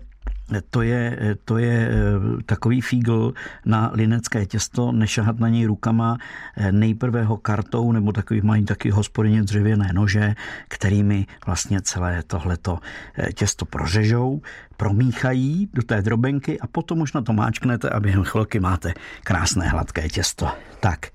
to 0.69 0.81
je, 0.81 1.17
to 1.45 1.57
je 1.57 1.89
eh, 1.89 2.43
takový 2.45 2.81
fígl 2.81 3.33
na 3.65 3.91
linecké 3.93 4.45
těsto, 4.45 4.91
nešahat 4.91 5.39
na 5.39 5.49
něj 5.49 5.65
rukama, 5.65 6.17
eh, 6.57 6.71
nejprve 6.71 7.23
ho 7.23 7.37
kartou, 7.37 7.91
nebo 7.91 8.11
takový 8.11 8.41
mají 8.41 8.65
taky 8.65 8.89
hospodyně 8.89 9.43
dřevěné 9.43 9.89
nože, 9.93 10.35
kterými 10.67 11.25
vlastně 11.45 11.81
celé 11.81 12.23
tohleto 12.23 12.79
eh, 13.17 13.33
těsto 13.33 13.65
prořežou, 13.65 14.41
promíchají 14.77 15.69
do 15.73 15.81
té 15.81 16.01
drobenky 16.01 16.59
a 16.59 16.67
potom 16.67 17.01
už 17.01 17.13
na 17.13 17.21
to 17.21 17.33
máčknete 17.33 17.89
a 17.89 17.99
během 17.99 18.23
chvilky 18.23 18.59
máte 18.59 18.93
krásné 19.23 19.67
hladké 19.67 20.09
těsto. 20.09 20.51
Tak, 20.79 21.07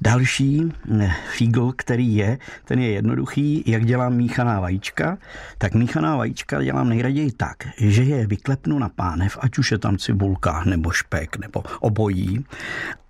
Další 0.00 0.72
eh, 1.00 1.12
fígl, 1.30 1.72
který 1.76 2.16
je, 2.16 2.38
ten 2.64 2.78
je 2.78 2.90
jednoduchý, 2.90 3.64
jak 3.66 3.84
dělám 3.84 4.14
míchaná 4.14 4.60
vajíčka, 4.60 5.18
tak 5.58 5.74
míchaná 5.74 6.16
vajíčka 6.16 6.62
dělám 6.62 6.88
nejraději 6.88 7.32
tak, 7.32 7.56
že 7.76 8.02
je 8.02 8.26
vyklepnu 8.26 8.78
na 8.78 8.88
pánev, 8.88 9.38
ať 9.40 9.58
už 9.58 9.72
je 9.72 9.78
tam 9.78 9.98
cibulka, 9.98 10.62
nebo 10.66 10.90
špek, 10.90 11.36
nebo 11.36 11.62
obojí, 11.80 12.44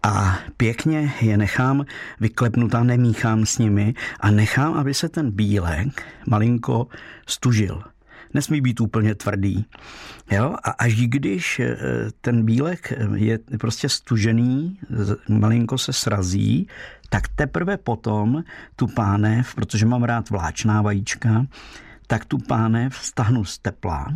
a 0.02 0.38
pěkně 0.56 1.12
je 1.20 1.36
nechám 1.36 1.84
vyklepnutá, 2.20 2.82
nemíchám 2.82 3.46
s 3.46 3.58
nimi 3.58 3.94
a 4.20 4.30
nechám, 4.30 4.74
aby 4.74 4.94
se 4.94 5.08
ten 5.08 5.30
bílek 5.30 6.02
malinko 6.26 6.86
stužil 7.26 7.82
nesmí 8.34 8.60
být 8.60 8.80
úplně 8.80 9.14
tvrdý. 9.14 9.66
Jo? 10.30 10.56
A 10.64 10.70
až 10.70 10.94
když 10.94 11.60
eh, 11.60 11.76
ten 12.20 12.44
bílek 12.44 12.92
je 13.14 13.38
prostě 13.60 13.88
stužený, 13.88 14.78
malinko 15.28 15.78
se 15.78 15.92
srazí, 15.92 16.68
tak 17.08 17.28
teprve 17.28 17.76
potom 17.76 18.44
tu 18.76 18.86
pánev, 18.86 19.54
protože 19.54 19.86
mám 19.86 20.02
rád 20.02 20.30
vláčná 20.30 20.82
vajíčka, 20.82 21.46
tak 22.06 22.24
tu 22.24 22.38
pánev 22.38 22.94
stahnu 22.96 23.44
z 23.44 23.58
tepla, 23.58 24.06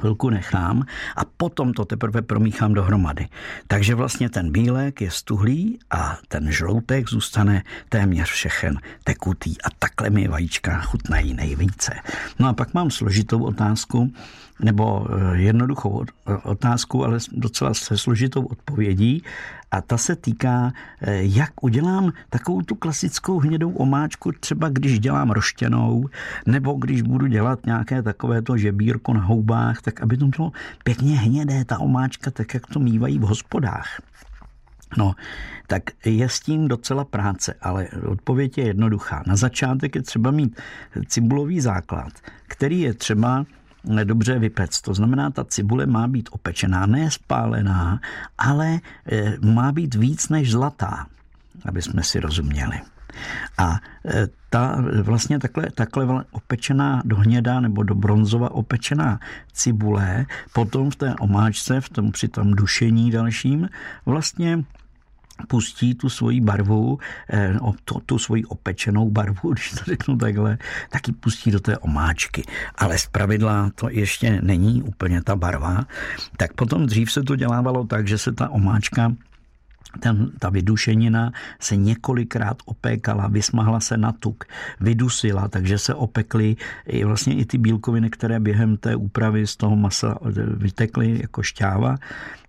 chvilku 0.00 0.30
nechám 0.30 0.82
a 1.16 1.24
potom 1.36 1.72
to 1.72 1.84
teprve 1.84 2.22
promíchám 2.22 2.74
dohromady. 2.74 3.28
Takže 3.66 3.94
vlastně 3.94 4.28
ten 4.28 4.52
bílek 4.52 5.00
je 5.00 5.10
stuhlý 5.10 5.78
a 5.90 6.18
ten 6.28 6.52
žloutek 6.52 7.08
zůstane 7.08 7.62
téměř 7.88 8.28
všechen 8.28 8.78
tekutý 9.04 9.62
a 9.62 9.68
takhle 9.78 10.10
mi 10.10 10.28
vajíčka 10.28 10.80
chutnají 10.80 11.34
nejvíce. 11.34 11.94
No 12.38 12.48
a 12.48 12.52
pak 12.52 12.74
mám 12.74 12.90
složitou 12.90 13.42
otázku, 13.44 14.12
nebo 14.60 15.06
eh, 15.06 15.36
jednoduchou 15.36 16.04
otázku, 16.42 17.04
ale 17.04 17.18
docela 17.32 17.74
se 17.74 17.98
složitou 17.98 18.44
odpovědí 18.44 19.22
a 19.70 19.80
ta 19.80 19.98
se 19.98 20.16
týká, 20.16 20.72
eh, 21.00 21.18
jak 21.22 21.64
udělám 21.64 22.12
takovou 22.30 22.62
tu 22.62 22.74
klasickou 22.74 23.38
hnědou 23.38 23.70
omáčku, 23.70 24.32
třeba 24.32 24.68
když 24.68 25.00
dělám 25.00 25.30
roštěnou, 25.30 26.08
nebo 26.46 26.72
když 26.72 27.02
budu 27.02 27.26
dělat 27.26 27.66
nějaké 27.66 28.02
takové 28.02 28.42
to 28.42 28.56
žebírko 28.56 29.14
na 29.14 29.20
houbách, 29.20 29.82
tak 29.82 30.00
aby 30.00 30.16
to 30.16 30.26
bylo 30.26 30.52
pěkně 30.84 31.18
hnědé, 31.18 31.64
ta 31.64 31.78
omáčka, 31.78 32.30
tak 32.30 32.54
jak 32.54 32.66
to 32.66 32.80
mývají 32.80 33.18
v 33.18 33.22
hospodách. 33.22 34.00
No, 34.96 35.14
tak 35.66 35.82
je 36.04 36.28
s 36.28 36.40
tím 36.40 36.68
docela 36.68 37.04
práce, 37.04 37.54
ale 37.60 37.88
odpověď 38.06 38.58
je 38.58 38.66
jednoduchá. 38.66 39.22
Na 39.26 39.36
začátek 39.36 39.94
je 39.94 40.02
třeba 40.02 40.30
mít 40.30 40.60
cibulový 41.06 41.60
základ, 41.60 42.12
který 42.48 42.80
je 42.80 42.94
třeba 42.94 43.44
dobře 44.04 44.38
vypec. 44.38 44.80
To 44.80 44.94
znamená, 44.94 45.30
ta 45.30 45.44
cibule 45.44 45.86
má 45.86 46.08
být 46.08 46.28
opečená, 46.32 46.86
ne 46.86 47.10
spálená, 47.10 48.00
ale 48.38 48.80
eh, 49.06 49.36
má 49.40 49.72
být 49.72 49.94
víc 49.94 50.28
než 50.28 50.52
zlatá, 50.52 51.06
aby 51.64 51.82
jsme 51.82 52.02
si 52.02 52.20
rozuměli. 52.20 52.80
A 53.58 53.80
eh, 54.06 54.28
ta 54.50 54.84
vlastně 55.02 55.38
takhle, 55.38 55.70
takhle 55.74 56.24
opečená 56.30 57.02
do 57.04 57.16
hněda 57.16 57.60
nebo 57.60 57.82
do 57.82 57.94
bronzova 57.94 58.50
opečená 58.50 59.20
cibule 59.52 60.26
potom 60.52 60.90
v 60.90 60.96
té 60.96 61.14
omáčce, 61.20 61.80
v 61.80 61.88
tom 61.88 62.12
při 62.12 62.28
tom 62.28 62.50
dušení 62.50 63.10
dalším, 63.10 63.68
vlastně 64.06 64.64
pustí 65.48 65.94
tu 65.94 66.08
svoji 66.08 66.40
barvu, 66.40 66.98
eh, 67.30 67.58
tu, 67.84 68.00
tu 68.06 68.18
svoji 68.18 68.44
opečenou 68.44 69.10
barvu, 69.10 69.52
když 69.52 69.70
to 69.70 69.84
řeknu 69.84 70.16
takhle, 70.16 70.58
taky 70.90 71.12
pustí 71.12 71.50
do 71.50 71.60
té 71.60 71.78
omáčky. 71.78 72.42
Ale 72.74 72.98
z 72.98 73.06
pravidla 73.06 73.70
to 73.74 73.90
ještě 73.90 74.40
není 74.42 74.82
úplně 74.82 75.22
ta 75.22 75.36
barva. 75.36 75.84
Tak 76.36 76.52
potom 76.52 76.86
dřív 76.86 77.12
se 77.12 77.22
to 77.22 77.36
dělávalo 77.36 77.84
tak, 77.84 78.08
že 78.08 78.18
se 78.18 78.32
ta 78.32 78.48
omáčka 78.48 79.12
ten, 80.00 80.30
ta 80.38 80.50
vydušenina 80.50 81.32
se 81.60 81.76
několikrát 81.76 82.56
opékala, 82.64 83.28
vysmahla 83.28 83.80
se 83.80 83.96
na 83.96 84.12
tuk, 84.12 84.44
vydusila, 84.80 85.48
takže 85.48 85.78
se 85.78 85.94
opekly 85.94 86.56
i 86.86 87.04
vlastně 87.04 87.34
i 87.34 87.44
ty 87.44 87.58
bílkoviny, 87.58 88.10
které 88.10 88.40
během 88.40 88.76
té 88.76 88.96
úpravy 88.96 89.46
z 89.46 89.56
toho 89.56 89.76
masa 89.76 90.18
vytekly 90.56 91.18
jako 91.20 91.42
šťáva 91.42 91.96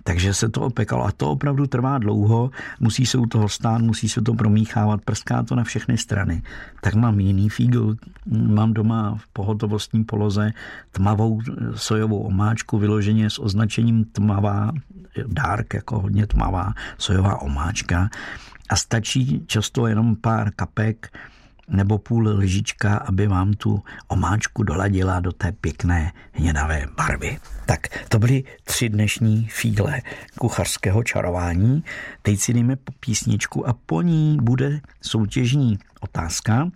takže 0.08 0.34
se 0.34 0.50
to 0.50 0.62
opekalo 0.62 1.06
a 1.06 1.12
to 1.12 1.32
opravdu 1.32 1.68
trvá 1.68 1.98
dlouho, 1.98 2.52
musí 2.80 3.06
se 3.06 3.18
u 3.18 3.26
toho 3.26 3.50
stát, 3.50 3.82
musí 3.82 4.10
se 4.10 4.22
to 4.22 4.34
promíchávat, 4.34 5.02
prská 5.02 5.44
to 5.44 5.56
na 5.56 5.64
všechny 5.64 5.98
strany. 5.98 6.42
Tak 6.82 6.94
mám 6.94 7.20
jiný 7.20 7.50
fígl, 7.50 7.96
mám 8.30 8.74
doma 8.74 9.16
v 9.18 9.28
pohotovostní 9.34 10.04
poloze 10.04 10.54
tmavou 10.92 11.42
sojovou 11.76 12.20
omáčku, 12.20 12.78
vyloženě 12.78 13.30
s 13.30 13.40
označením 13.40 14.06
tmavá, 14.06 14.72
dark, 15.28 15.74
jako 15.74 16.00
hodně 16.00 16.28
tmavá 16.28 16.74
sojová 16.98 17.42
omáčka 17.42 18.10
a 18.70 18.76
stačí 18.76 19.44
často 19.48 19.88
jenom 19.88 20.16
pár 20.16 20.52
kapek 20.56 21.18
nebo 21.68 21.98
půl 21.98 22.30
lžička, 22.30 22.98
aby 22.98 23.28
vám 23.28 23.54
tu 23.54 23.84
omáčku 24.08 24.64
doladila 24.64 25.20
do 25.20 25.32
té 25.32 25.52
pěkné 25.52 26.12
hnědavé 26.32 26.86
barvy. 26.98 27.38
Tak 27.66 28.08
to 28.10 28.20
byly 28.20 28.44
tři 28.64 28.90
dnešní 28.90 29.48
fígle 29.52 30.02
kuchařského 30.38 31.04
čarování. 31.04 31.84
Teď 32.22 32.40
si 32.40 32.76
po 32.84 32.92
písničku 33.00 33.68
a 33.68 33.74
po 33.86 34.02
ní 34.02 34.38
bude 34.42 34.82
soutěžní 35.02 35.80
otázka, 36.00 36.70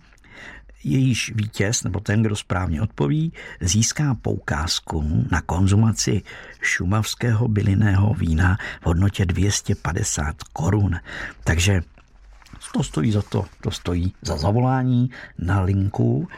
jejíž 0.84 1.32
vítěz, 1.34 1.82
nebo 1.82 2.00
ten, 2.00 2.22
kdo 2.22 2.36
správně 2.36 2.82
odpoví, 2.82 3.32
získá 3.60 4.14
poukázku 4.14 5.26
na 5.30 5.40
konzumaci 5.40 6.22
šumavského 6.62 7.48
bylinného 7.48 8.14
vína 8.14 8.58
v 8.82 8.86
hodnotě 8.86 9.26
250 9.26 10.42
korun. 10.42 11.00
Takže 11.44 11.80
to 12.72 12.82
stojí 12.82 13.12
za 13.12 13.22
to, 13.22 13.44
to 13.60 13.70
stojí 13.70 14.14
za 14.22 14.36
zavolání 14.36 15.10
na 15.38 15.60
linku, 15.60 16.28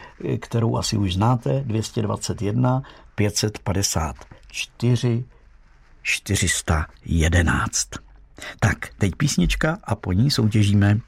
kterou 0.41 0.77
asi 0.77 0.97
už 0.97 1.15
znáte, 1.15 1.63
221 1.67 2.83
554 3.15 5.25
411. 6.03 7.89
Tak, 8.61 8.79
teď 8.99 9.13
písnička 9.17 9.79
a 9.85 9.95
po 9.95 10.13
ní 10.13 10.31
soutěžíme 10.31 10.99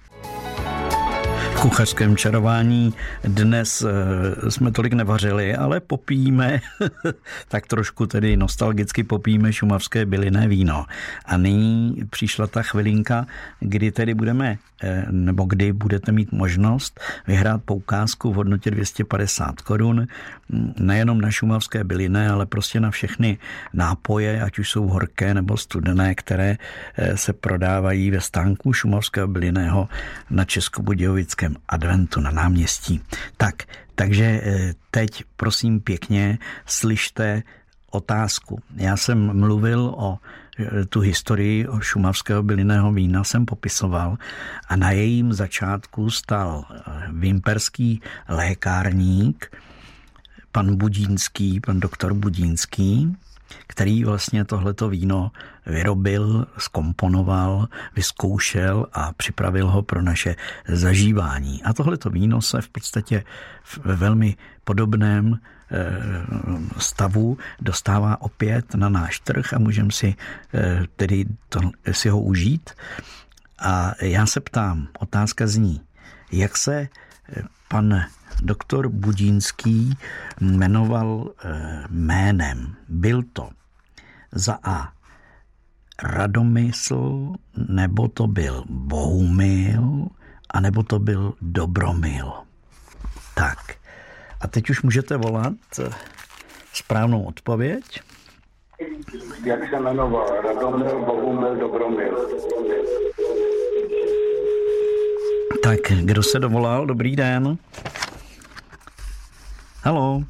kuchařském 1.65 2.17
čarování 2.17 2.95
dnes 3.25 3.83
eh, 3.83 4.51
jsme 4.51 4.71
tolik 4.71 4.93
nevařili, 4.93 5.57
ale 5.57 5.81
popijíme, 5.81 6.61
tak 7.49 7.67
trošku 7.67 8.07
tedy 8.07 8.37
nostalgicky 8.37 9.05
popijíme 9.05 9.53
šumavské 9.53 10.07
bylinné 10.07 10.49
víno. 10.49 10.85
A 11.25 11.37
nyní 11.37 11.97
přišla 12.11 12.47
ta 12.47 12.63
chvilinka, 12.63 13.27
kdy 13.61 13.93
tedy 13.93 14.15
budeme, 14.15 14.59
nebo 15.11 15.45
kdy 15.45 15.73
budete 15.73 16.13
mít 16.13 16.33
možnost 16.33 17.01
vyhrát 17.27 17.63
poukázku 17.65 18.33
v 18.33 18.35
hodnotě 18.35 18.71
250 18.71 19.61
korun, 19.61 20.07
hm, 20.51 20.73
nejenom 20.79 21.21
na 21.21 21.31
šumavské 21.31 21.85
bylinné, 21.85 22.29
ale 22.31 22.47
prostě 22.47 22.81
na 22.81 22.91
všechny 22.91 23.39
nápoje, 23.73 24.43
ať 24.43 24.59
už 24.59 24.71
jsou 24.71 24.87
horké 24.87 25.35
nebo 25.35 25.57
studené, 25.57 26.15
které 26.15 26.57
eh, 26.97 27.17
se 27.17 27.33
prodávají 27.33 28.11
ve 28.11 28.21
stánku 28.21 28.73
šumavského 28.73 29.29
bylinného 29.29 29.89
na 30.31 30.45
Českobudějovickém 30.45 31.57
adventu 31.69 32.21
na 32.21 32.31
náměstí. 32.31 33.01
Tak, 33.37 33.55
takže 33.95 34.25
eh, 34.25 34.75
teď 34.91 35.25
prosím 35.37 35.81
pěkně 35.81 36.39
slyšte 36.67 37.43
otázku. 37.91 38.61
Já 38.77 38.97
jsem 38.97 39.39
mluvil 39.39 39.95
o 39.97 40.19
eh, 40.19 40.44
tu 40.89 41.01
historii 41.01 41.67
šumavského 41.81 42.43
bylinného 42.43 42.93
vína 42.93 43.25
jsem 43.25 43.47
popisoval 43.47 44.19
a 44.69 44.77
na 44.77 44.91
jejím 44.91 45.33
začátku 45.33 46.11
stal 46.11 46.65
eh, 46.71 46.93
vimperský 47.13 48.03
lékárník, 48.29 49.57
pan 50.53 50.77
Budínský, 50.77 51.61
pan 51.61 51.81
doktor 51.81 52.15
Budínský, 52.15 53.17
který 53.67 54.05
vlastně 54.05 54.45
tohleto 54.45 54.89
víno 54.89 55.31
vyrobil, 55.67 56.47
skomponoval, 56.59 57.69
vyzkoušel 57.97 58.87
a 58.93 59.13
připravil 59.13 59.69
ho 59.69 59.83
pro 59.83 60.03
naše 60.03 60.37
zažívání. 60.69 61.63
A 61.63 61.73
tohleto 61.73 62.11
víno 62.11 62.43
se 62.43 62.61
v 62.61 62.69
podstatě 62.69 63.25
ve 63.85 63.97
velmi 63.97 64.37
podobném 64.65 65.39
stavu 66.79 67.39
dostává 67.61 68.21
opět 68.21 68.75
na 68.75 68.89
náš 68.89 69.21
trh 69.21 69.53
a 69.53 69.59
můžeme 69.59 69.91
si 69.91 70.15
eh, 70.55 70.83
tedy 70.97 71.25
to, 71.49 71.61
si 71.93 72.09
ho 72.09 72.21
užít. 72.21 72.71
A 73.59 73.93
já 74.01 74.27
se 74.27 74.41
ptám, 74.41 74.89
otázka 74.99 75.47
zní, 75.47 75.81
jak 76.33 76.57
se 76.57 76.75
eh, 76.75 77.43
pan 77.69 78.05
doktor 78.43 78.89
Budínský 78.89 79.99
jmenoval 80.41 81.31
jménem. 81.91 82.75
Byl 82.89 83.23
to 83.33 83.51
za 84.33 84.59
A 84.63 84.93
Radomysl, 86.03 87.33
nebo 87.69 88.09
to 88.09 88.27
byl 88.27 88.65
Bohumil, 88.69 90.09
a 90.51 90.61
nebo 90.61 90.83
to 90.83 90.99
byl 90.99 91.35
Dobromil. 91.41 92.33
Tak, 93.35 93.59
a 94.45 94.47
teď 94.47 94.71
už 94.71 94.83
můžete 94.83 95.17
volat 95.17 95.53
správnou 96.73 97.25
odpověď. 97.25 98.01
Jak 99.45 99.71
se 99.71 99.81
jmenoval? 99.81 100.27
Radomil, 100.45 101.05
Bohumil, 101.05 101.57
Dobromil. 101.57 102.29
Tak, 105.63 105.81
kdo 106.01 106.23
se 106.23 106.39
dovolal? 106.39 106.87
Dobrý 106.87 107.17
den. 107.17 107.59
Halo. 109.83 110.23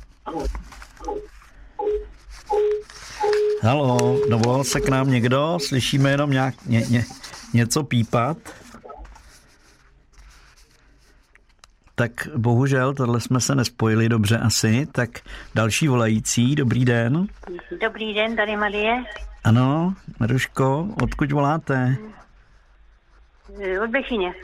Halo, 3.62 4.21
dovolal 4.30 4.64
se 4.64 4.80
k 4.80 4.88
nám 4.88 5.11
někdo? 5.11 5.59
Slyšíme 5.66 6.11
jenom 6.11 6.30
nějak, 6.30 6.54
ně, 6.66 6.80
ně, 6.80 7.04
něco 7.54 7.83
pípat? 7.83 8.37
Tak 11.95 12.29
bohužel, 12.37 12.95
tohle 12.95 13.21
jsme 13.21 13.41
se 13.41 13.55
nespojili 13.55 14.09
dobře 14.09 14.39
asi. 14.39 14.87
Tak 14.93 15.11
další 15.55 15.89
volající, 15.89 16.55
dobrý 16.55 16.85
den. 16.85 17.27
Dobrý 17.81 18.15
den, 18.15 18.37
tady 18.37 18.57
Marie. 18.57 19.05
Ano, 19.45 19.95
Maruško, 20.21 20.89
odkud 21.03 21.33
voláte? 21.33 21.97
Od 23.85 23.91
Bechyně. 23.91 24.35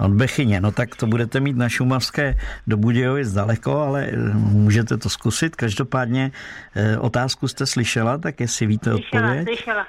Od 0.00 0.10
Bechyně, 0.10 0.60
no 0.60 0.72
tak 0.72 0.96
to 0.96 1.06
budete 1.06 1.40
mít 1.40 1.56
na 1.56 1.68
Šumavské 1.68 2.34
do 2.66 2.76
Budějovic 2.76 3.32
daleko, 3.32 3.78
ale 3.78 4.04
eh, 4.12 4.16
můžete 4.34 4.96
to 4.96 5.08
zkusit. 5.08 5.56
Každopádně 5.56 6.30
eh, 6.74 6.98
otázku 6.98 7.48
jste 7.48 7.66
slyšela, 7.66 8.18
tak 8.18 8.40
jestli 8.40 8.66
víte 8.66 8.90
Slyšela, 8.90 9.22
odpověď. 9.22 9.44
slyšela. 9.48 9.86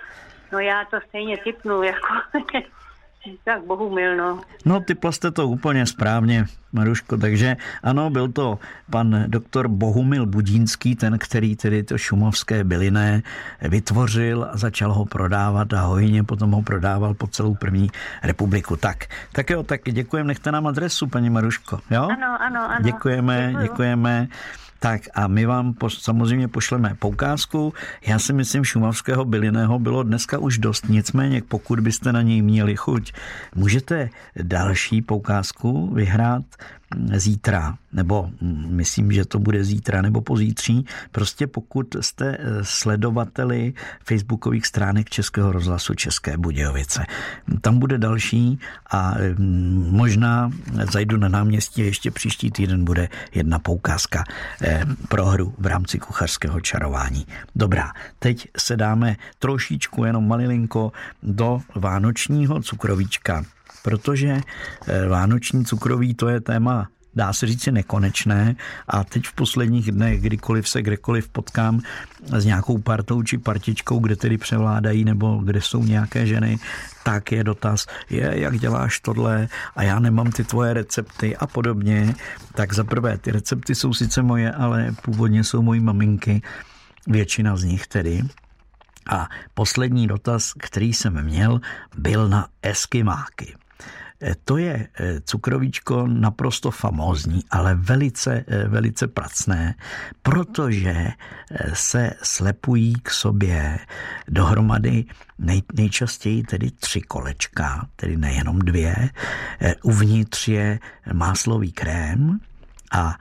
No 0.52 0.60
já 0.60 0.86
to 0.92 0.98
stejně 1.10 1.38
typnu, 1.38 1.84
jako... 1.84 2.08
tak 3.44 3.66
bohumil, 3.66 4.18
no. 4.18 4.42
No, 4.66 4.80
typla 4.80 5.12
jste 5.12 5.32
to 5.32 5.48
úplně 5.48 5.86
správně, 5.86 6.46
Maruško, 6.74 7.18
takže 7.18 7.58
ano, 7.84 8.10
byl 8.10 8.28
to 8.32 8.60
pan 8.90 9.24
doktor 9.28 9.68
Bohumil 9.68 10.26
Budínský, 10.26 10.96
ten, 10.96 11.20
který 11.20 11.56
tedy 11.56 11.84
to 11.84 11.98
šumovské 11.98 12.64
byliné 12.64 13.22
vytvořil 13.62 14.48
a 14.52 14.58
začal 14.58 14.94
ho 14.94 15.06
prodávat 15.06 15.74
a 15.74 15.82
hojně 15.82 16.24
potom 16.24 16.52
ho 16.52 16.62
prodával 16.62 17.14
po 17.14 17.28
celou 17.28 17.56
první 17.56 17.90
republiku. 18.24 18.76
Tak, 18.76 19.06
tak 19.32 19.50
jo, 19.50 19.64
tak 19.64 19.82
děkujeme, 19.84 20.28
nechte 20.28 20.52
nám 20.52 20.68
adresu, 20.68 21.08
paní 21.08 21.30
Maruško, 21.30 21.80
jo? 21.92 22.04
Ano, 22.04 22.38
ano, 22.42 22.72
ano. 22.72 22.84
Děkujeme, 22.84 23.48
Děkuju. 23.48 23.64
děkujeme. 23.64 24.28
Tak 24.84 25.02
a 25.14 25.28
my 25.28 25.46
vám 25.46 25.74
po, 25.74 25.90
samozřejmě 25.90 26.48
pošleme 26.48 26.96
poukázku. 27.00 27.74
Já 28.08 28.20
si 28.20 28.34
myslím, 28.34 28.64
šumavského 28.64 29.26
byliného 29.26 29.80
bylo 29.80 30.04
dneska 30.04 30.38
už 30.38 30.58
dost, 30.58 30.90
nicméně 30.90 31.42
pokud 31.48 31.80
byste 31.80 32.14
na 32.14 32.22
něj 32.22 32.42
měli 32.42 32.76
chuť, 32.76 33.14
můžete 33.56 34.10
další 34.42 35.02
poukázku 35.02 35.94
vyhrát 35.94 36.44
zítra, 37.16 37.78
nebo 37.94 38.30
myslím, 38.68 39.12
že 39.12 39.26
to 39.26 39.40
bude 39.40 39.64
zítra 39.64 40.02
nebo 40.02 40.22
pozítří, 40.22 40.86
prostě 41.12 41.48
pokud 41.48 41.96
jste 42.02 42.38
eh, 42.40 42.46
sledovateli 42.62 43.74
facebookových 44.04 44.66
stránek 44.66 45.10
Českého 45.10 45.52
rozhlasu 45.52 45.94
České 45.94 46.38
Budějovice. 46.38 47.06
Tam 47.62 47.80
bude 47.80 47.98
další 47.98 48.60
a 48.92 49.16
mm, 49.38 49.88
možná 49.92 50.52
zajdu 50.92 51.18
na 51.18 51.28
náměstí 51.28 51.82
ještě 51.82 52.12
příští 52.12 52.52
týden 52.52 52.86
bude 52.86 53.10
jedna 53.34 53.60
poukázka 53.60 54.24
eh, 54.62 54.86
pro 55.10 55.26
hru 55.26 55.54
v 55.58 55.66
rámci 55.66 56.00
kuchařského 56.00 56.62
čarování. 56.62 57.26
Dobrá, 57.56 57.92
teď 58.20 58.48
se 58.58 58.78
dáme 58.78 59.16
trošičku, 59.40 60.06
jenom 60.06 60.28
malilinko 60.28 60.92
do 61.24 61.62
vánočního 61.76 62.62
cukrovíčka 62.62 63.44
protože 63.84 64.42
eh, 64.88 65.08
vánoční 65.08 65.66
cukroví 65.66 66.14
to 66.14 66.30
je 66.30 66.42
téma 66.42 66.88
dá 67.16 67.34
se 67.34 67.48
říct 67.48 67.66
nekonečné 67.66 68.56
a 68.88 69.04
teď 69.04 69.26
v 69.26 69.34
posledních 69.34 69.92
dnech, 69.92 70.22
kdykoliv 70.22 70.70
se 70.70 70.82
kdekoliv 70.82 71.30
potkám 71.30 71.82
s 72.38 72.46
nějakou 72.46 72.78
partou 72.78 73.24
či 73.24 73.38
partičkou, 73.38 74.00
kde 74.00 74.16
tedy 74.16 74.38
převládají 74.38 75.06
nebo 75.06 75.38
kde 75.38 75.62
jsou 75.62 75.84
nějaké 75.84 76.28
ženy, 76.28 76.60
tak 77.04 77.32
je 77.32 77.44
dotaz, 77.44 77.86
je, 78.10 78.32
jak 78.34 78.60
děláš 78.60 79.00
tohle 79.00 79.48
a 79.76 79.84
já 79.84 80.00
nemám 80.00 80.32
ty 80.32 80.44
tvoje 80.44 80.74
recepty 80.74 81.38
a 81.38 81.48
podobně. 81.48 82.16
Tak 82.54 82.74
za 82.74 82.84
prvé, 82.84 83.18
ty 83.18 83.32
recepty 83.32 83.76
jsou 83.76 83.94
sice 83.94 84.22
moje, 84.22 84.52
ale 84.52 84.96
původně 85.02 85.44
jsou 85.44 85.62
mojí 85.62 85.80
maminky, 85.80 86.42
většina 87.08 87.58
z 87.58 87.64
nich 87.64 87.88
tedy. 87.88 88.22
A 89.10 89.30
poslední 89.54 90.08
dotaz, 90.08 90.54
který 90.60 90.94
jsem 90.94 91.24
měl, 91.24 91.62
byl 91.98 92.30
na 92.30 92.48
eskimáky. 92.62 93.56
To 94.46 94.58
je 94.58 94.88
cukrovíčko 95.24 96.08
naprosto 96.08 96.72
famózní, 96.72 97.42
ale 97.52 97.76
velice, 97.76 98.46
velice 98.68 99.08
pracné, 99.08 99.76
protože 100.22 101.12
se 101.74 102.14
slepují 102.24 102.94
k 102.94 103.10
sobě 103.10 103.80
dohromady 104.28 105.06
nej, 105.40 105.62
nejčastěji 105.74 106.44
tedy 106.44 106.72
tři 106.72 107.02
kolečka, 107.02 107.88
tedy 107.96 108.18
nejenom 108.18 108.60
dvě. 108.60 109.10
Uvnitř 109.84 110.48
je 110.48 110.80
máslový 111.14 111.72
krém, 111.72 112.40
a 112.92 113.16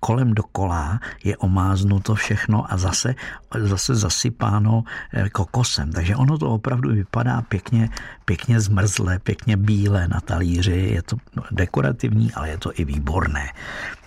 kolem 0.00 0.34
dokola 0.34 1.00
je 1.24 1.36
omáznuto 1.36 2.14
všechno 2.14 2.72
a 2.72 2.76
zase, 2.76 3.14
zase 3.58 3.94
zasypáno 3.94 4.84
kokosem. 5.32 5.92
Takže 5.92 6.16
ono 6.16 6.38
to 6.38 6.50
opravdu 6.50 6.94
vypadá 6.94 7.42
pěkně, 7.42 7.88
pěkně 8.24 8.60
zmrzlé, 8.60 9.18
pěkně 9.18 9.56
bílé 9.56 10.08
na 10.08 10.20
talíři. 10.20 10.90
Je 10.94 11.02
to 11.02 11.16
dekorativní, 11.50 12.32
ale 12.32 12.48
je 12.48 12.58
to 12.58 12.70
i 12.80 12.84
výborné. 12.84 13.52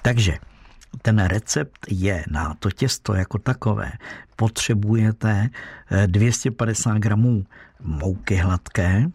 Takže 0.02 0.38
ten 1.02 1.20
recept 1.20 1.80
je 1.90 2.26
na 2.32 2.54
to 2.60 2.72
těsto 2.72 3.14
jako 3.14 3.38
takové. 3.38 3.92
Potřebujete 4.36 5.50
250 6.06 6.98
gramů 6.98 7.46
mouky 7.84 8.36
hladké, 8.36 9.06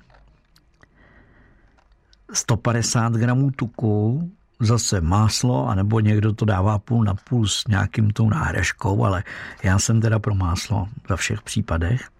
150 2.32 3.12
gramů 3.12 3.50
tuku, 3.50 4.30
zase 4.60 5.00
máslo, 5.00 5.68
anebo 5.68 6.00
někdo 6.00 6.32
to 6.32 6.44
dává 6.44 6.78
půl 6.78 7.04
na 7.04 7.14
půl 7.14 7.46
s 7.46 7.66
nějakým 7.68 8.10
tou 8.10 8.28
náhražkou, 8.28 9.04
ale 9.04 9.24
já 9.62 9.78
jsem 9.78 10.00
teda 10.00 10.18
pro 10.18 10.34
máslo 10.34 10.88
ve 11.08 11.16
všech 11.16 11.42
případech. 11.42 12.10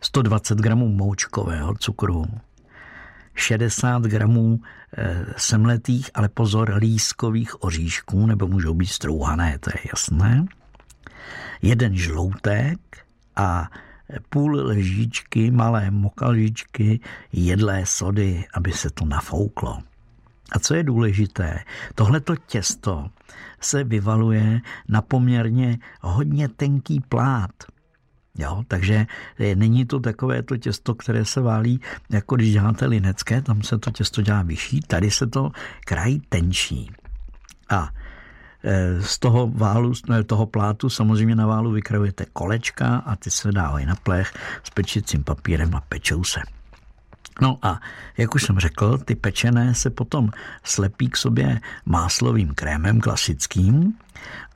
120 0.00 0.58
gramů 0.58 0.88
moučkového 0.88 1.74
cukru, 1.74 2.24
60 3.34 4.02
gramů 4.02 4.60
e, 4.96 5.26
semletých, 5.36 6.10
ale 6.14 6.28
pozor, 6.28 6.74
lískových 6.78 7.62
oříšků, 7.62 8.26
nebo 8.26 8.48
můžou 8.48 8.74
být 8.74 8.86
strouhané, 8.86 9.58
to 9.58 9.70
je 9.70 9.80
jasné. 9.92 10.46
Jeden 11.62 11.96
žloutek 11.96 12.78
a 13.36 13.70
půl 14.28 14.56
lžičky, 14.56 15.50
malé 15.50 15.90
mokalžičky 15.90 17.00
jedlé 17.32 17.86
sody, 17.86 18.44
aby 18.54 18.72
se 18.72 18.90
to 18.90 19.04
nafouklo. 19.04 19.78
A 20.52 20.58
co 20.58 20.74
je 20.74 20.82
důležité, 20.82 21.58
tohleto 21.94 22.36
těsto 22.36 23.10
se 23.60 23.84
vyvaluje 23.84 24.60
na 24.88 25.02
poměrně 25.02 25.78
hodně 26.00 26.48
tenký 26.48 27.00
plát. 27.00 27.50
Jo, 28.38 28.62
takže 28.68 29.06
není 29.54 29.86
to 29.86 30.00
takové 30.00 30.42
to 30.42 30.56
těsto, 30.56 30.94
které 30.94 31.24
se 31.24 31.40
válí, 31.40 31.80
jako 32.10 32.36
když 32.36 32.52
děláte 32.52 32.86
linecké, 32.86 33.42
tam 33.42 33.62
se 33.62 33.78
to 33.78 33.90
těsto 33.90 34.22
dělá 34.22 34.42
vyšší, 34.42 34.80
tady 34.80 35.10
se 35.10 35.26
to 35.26 35.50
krají 35.84 36.22
tenčí. 36.28 36.90
A 37.68 37.88
e, 38.64 39.02
z 39.02 39.18
toho 39.18 39.46
válu, 39.46 39.92
toho 40.26 40.46
plátu 40.46 40.90
samozřejmě 40.90 41.34
na 41.34 41.46
válu 41.46 41.70
vykrajujete 41.70 42.24
kolečka 42.32 42.96
a 42.96 43.16
ty 43.16 43.30
se 43.30 43.52
dávají 43.52 43.86
na 43.86 43.94
plech 43.94 44.34
s 44.62 44.70
pečicím 44.70 45.24
papírem 45.24 45.74
a 45.74 45.80
pečou 45.80 46.24
se. 46.24 46.40
No 47.42 47.58
a 47.62 47.80
jak 48.18 48.34
už 48.34 48.42
jsem 48.42 48.58
řekl, 48.58 48.98
ty 48.98 49.14
pečené 49.14 49.74
se 49.74 49.90
potom 49.90 50.30
slepí 50.64 51.08
k 51.08 51.16
sobě 51.16 51.60
máslovým 51.86 52.54
krémem 52.54 53.00
klasickým 53.00 53.94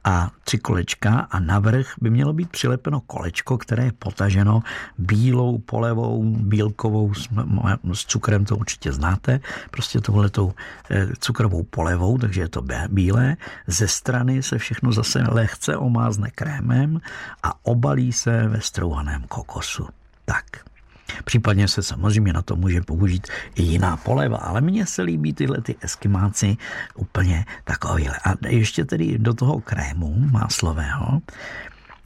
a 0.04 0.30
tři 0.44 0.58
kolečka 0.58 1.26
a 1.30 1.40
navrch 1.40 1.94
by 2.00 2.10
mělo 2.10 2.32
být 2.32 2.50
přilepeno 2.50 3.00
kolečko, 3.00 3.58
které 3.58 3.84
je 3.84 3.92
potaženo 3.92 4.62
bílou 4.98 5.58
polevou, 5.58 6.24
bílkovou 6.24 7.14
s, 7.14 8.04
cukrem, 8.06 8.44
to 8.44 8.56
určitě 8.56 8.92
znáte, 8.92 9.40
prostě 9.70 10.00
tohletou 10.00 10.54
eh, 10.90 11.06
cukrovou 11.18 11.62
polevou, 11.62 12.18
takže 12.18 12.40
je 12.40 12.48
to 12.48 12.62
bílé. 12.88 13.36
Ze 13.66 13.88
strany 13.88 14.42
se 14.42 14.58
všechno 14.58 14.92
zase 14.92 15.24
lehce 15.28 15.76
omázne 15.76 16.30
krémem 16.30 17.00
a 17.42 17.52
obalí 17.62 18.12
se 18.12 18.48
ve 18.48 18.60
strouhaném 18.60 19.22
kokosu. 19.22 19.88
Tak. 20.24 20.75
Případně 21.24 21.68
se 21.68 21.82
samozřejmě 21.82 22.32
na 22.32 22.42
to 22.42 22.56
může 22.56 22.80
použít 22.80 23.26
i 23.54 23.62
jiná 23.62 23.96
poleva, 23.96 24.36
ale 24.36 24.60
mně 24.60 24.86
se 24.86 25.02
líbí 25.02 25.32
tyhle 25.32 25.60
ty 25.60 25.76
eskimáci 25.80 26.56
úplně 26.94 27.44
takovýhle. 27.64 28.16
A 28.24 28.48
ještě 28.48 28.84
tedy 28.84 29.18
do 29.18 29.34
toho 29.34 29.60
krému 29.60 30.14
máslového. 30.30 31.22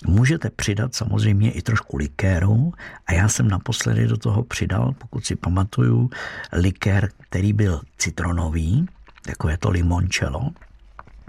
Můžete 0.06 0.50
přidat 0.50 0.94
samozřejmě 0.94 1.50
i 1.50 1.62
trošku 1.62 1.96
likéru 1.96 2.72
a 3.06 3.12
já 3.12 3.28
jsem 3.28 3.48
naposledy 3.48 4.06
do 4.06 4.16
toho 4.16 4.42
přidal, 4.42 4.94
pokud 4.98 5.26
si 5.26 5.36
pamatuju, 5.36 6.10
likér, 6.52 7.10
který 7.28 7.52
byl 7.52 7.80
citronový, 7.98 8.86
jako 9.28 9.48
je 9.48 9.58
to 9.58 9.70
limoncello, 9.70 10.50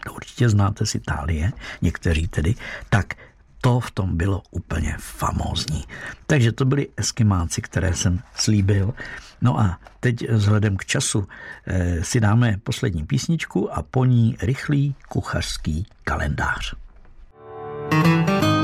to 0.04 0.14
určitě 0.14 0.50
znáte 0.50 0.86
z 0.86 0.96
Itálie, 0.96 1.52
někteří 1.82 2.28
tedy, 2.28 2.56
tak 2.90 3.14
to 3.62 3.80
v 3.80 3.91
tom 3.91 4.17
bylo 4.17 4.41
úplně 4.52 4.95
famózní. 5.00 5.84
Takže 6.28 6.52
to 6.52 6.65
byly 6.65 6.88
eskimáci, 6.97 7.62
které 7.62 7.93
jsem 7.93 8.19
slíbil. 8.36 8.93
No 9.41 9.60
a 9.60 9.80
teď 10.00 10.30
vzhledem 10.30 10.78
k 10.78 10.86
času 10.86 11.28
eh, 11.67 12.04
si 12.04 12.19
dáme 12.19 12.58
poslední 12.63 13.06
písničku 13.06 13.74
a 13.74 13.82
po 13.82 14.06
ní 14.06 14.38
rychlý 14.41 14.95
kuchařský 15.10 15.86
kalendář. 16.04 16.74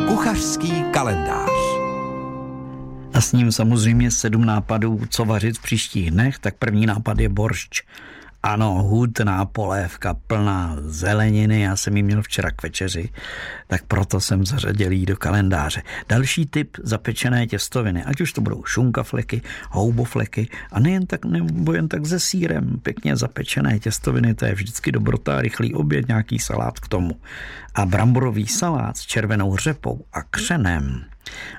Kuchařský 0.07 0.83
kalendář. 0.93 1.49
A 3.13 3.21
s 3.21 3.33
ním 3.33 3.51
samozřejmě 3.51 4.11
sedm 4.11 4.45
nápadů, 4.45 5.01
co 5.09 5.25
vařit 5.25 5.57
v 5.57 5.61
příštích 5.61 6.11
dnech, 6.11 6.39
tak 6.39 6.55
první 6.55 6.85
nápad 6.85 7.19
je 7.19 7.29
boršč. 7.29 7.83
Ano, 8.43 8.73
hutná 8.73 9.45
polévka 9.45 10.13
plná 10.13 10.77
zeleniny, 10.79 11.61
já 11.61 11.75
jsem 11.75 11.97
ji 11.97 12.03
měl 12.03 12.21
včera 12.21 12.51
k 12.51 12.63
večeři, 12.63 13.09
tak 13.67 13.83
proto 13.83 14.19
jsem 14.19 14.45
zařadil 14.45 14.91
jí 14.91 15.05
do 15.05 15.17
kalendáře. 15.17 15.81
Další 16.09 16.45
typ 16.45 16.77
zapečené 16.83 17.47
těstoviny, 17.47 18.03
ať 18.03 18.21
už 18.21 18.33
to 18.33 18.41
budou 18.41 18.63
šunkafleky, 18.65 19.41
houbofleky 19.69 20.49
a 20.71 20.79
nejen 20.79 21.05
tak, 21.05 21.25
nebo 21.25 21.73
jen 21.73 21.87
tak 21.87 22.05
se 22.05 22.19
sírem, 22.19 22.79
pěkně 22.81 23.15
zapečené 23.15 23.79
těstoviny, 23.79 24.33
to 24.33 24.45
je 24.45 24.53
vždycky 24.53 24.91
dobrota, 24.91 25.41
rychlý 25.41 25.73
oběd, 25.73 26.07
nějaký 26.07 26.39
salát 26.39 26.79
k 26.79 26.87
tomu. 26.87 27.15
A 27.77 27.85
bramborový 27.85 28.47
salát 28.47 28.97
s 28.97 29.01
červenou 29.01 29.57
řepou 29.57 30.05
a 30.13 30.23
křenem 30.23 31.05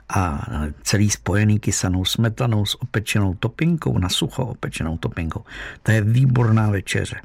a 0.08 0.46
celý 0.82 1.10
spojený 1.10 1.58
kysanou 1.58 2.04
smetanou 2.04 2.66
s 2.66 2.82
opečenou 2.82 3.34
topinkou, 3.34 3.98
na 3.98 4.08
sucho 4.08 4.44
opečenou 4.44 4.98
topinkou. 4.98 5.44
To 5.82 5.90
je 5.90 6.00
výborná 6.00 6.70
večeře. 6.70 7.16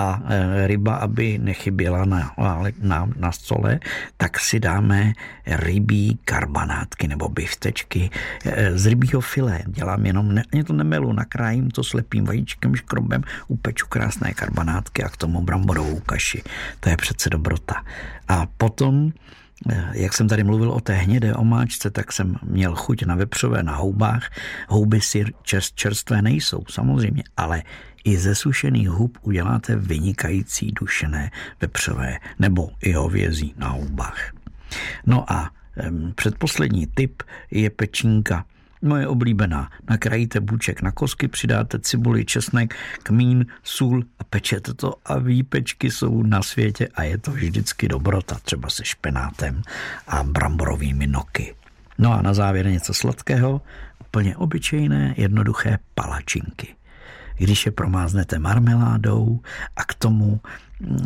A 0.00 0.22
e, 0.24 0.66
ryba, 0.66 0.94
aby 0.94 1.38
nechyběla 1.38 2.04
na, 2.04 2.32
na, 2.80 3.08
na 3.16 3.32
stole, 3.32 3.80
tak 4.16 4.40
si 4.40 4.60
dáme 4.60 5.12
rybí 5.46 6.18
karbanátky 6.24 7.08
nebo 7.08 7.28
biftečky 7.28 8.10
e, 8.44 8.78
z 8.78 8.86
rybího 8.86 9.20
filé. 9.20 9.60
Dělám 9.66 10.06
jenom, 10.06 10.34
ne, 10.34 10.44
to 10.66 10.72
nemelu, 10.72 11.12
nakrájím 11.12 11.70
to 11.70 11.84
slepým 11.84 12.24
vajíčkem, 12.24 12.76
škrobem, 12.76 13.22
upeču 13.48 13.86
krásné 13.88 14.32
karbanátky 14.32 15.04
a 15.04 15.08
k 15.08 15.16
tomu 15.16 15.40
bramborovou 15.40 16.00
kaši. 16.00 16.42
To 16.80 16.88
je 16.88 16.96
přece 16.96 17.30
dobrota. 17.30 17.84
A 18.28 18.46
potom 18.56 19.12
jak 19.92 20.12
jsem 20.12 20.28
tady 20.28 20.44
mluvil 20.44 20.70
o 20.70 20.80
té 20.80 20.92
hnědé 20.92 21.34
omáčce, 21.34 21.90
tak 21.90 22.12
jsem 22.12 22.36
měl 22.42 22.74
chuť 22.74 23.02
na 23.02 23.14
vepřové 23.14 23.62
na 23.62 23.76
houbách. 23.76 24.30
Houby 24.68 25.00
si 25.00 25.24
čerstvé 25.74 26.22
nejsou, 26.22 26.64
samozřejmě, 26.68 27.22
ale 27.36 27.62
i 28.04 28.18
ze 28.18 28.34
sušených 28.34 28.88
hub 28.88 29.18
uděláte 29.22 29.76
vynikající 29.76 30.72
dušené 30.72 31.30
vepřové 31.60 32.18
nebo 32.38 32.70
i 32.80 32.92
hovězí 32.92 33.54
na 33.56 33.68
houbách. 33.68 34.32
No 35.06 35.32
a 35.32 35.50
předposlední 36.14 36.86
tip 36.86 37.22
je 37.50 37.70
pečínka 37.70 38.44
Moje 38.82 39.06
oblíbená. 39.06 39.70
Nakrájíte 39.90 40.40
buček 40.40 40.82
na 40.82 40.92
kosky, 40.92 41.28
přidáte 41.28 41.78
cibuli, 41.78 42.24
česnek, 42.24 42.74
kmín, 43.02 43.46
sůl 43.62 44.04
a 44.18 44.24
pečete 44.24 44.74
to 44.74 44.94
a 45.04 45.18
výpečky 45.18 45.90
jsou 45.90 46.22
na 46.22 46.42
světě 46.42 46.88
a 46.94 47.02
je 47.02 47.18
to 47.18 47.30
vždycky 47.30 47.88
dobrota, 47.88 48.38
třeba 48.42 48.70
se 48.70 48.84
špenátem 48.84 49.62
a 50.08 50.22
bramborovými 50.22 51.06
noky. 51.06 51.54
No 51.98 52.12
a 52.12 52.22
na 52.22 52.34
závěr 52.34 52.66
něco 52.66 52.94
sladkého, 52.94 53.60
úplně 54.00 54.36
obyčejné, 54.36 55.14
jednoduché 55.16 55.78
palačinky 55.94 56.74
když 57.36 57.66
je 57.66 57.72
promáznete 57.72 58.38
marmeládou 58.38 59.40
a 59.76 59.84
k 59.84 59.94
tomu 59.94 60.40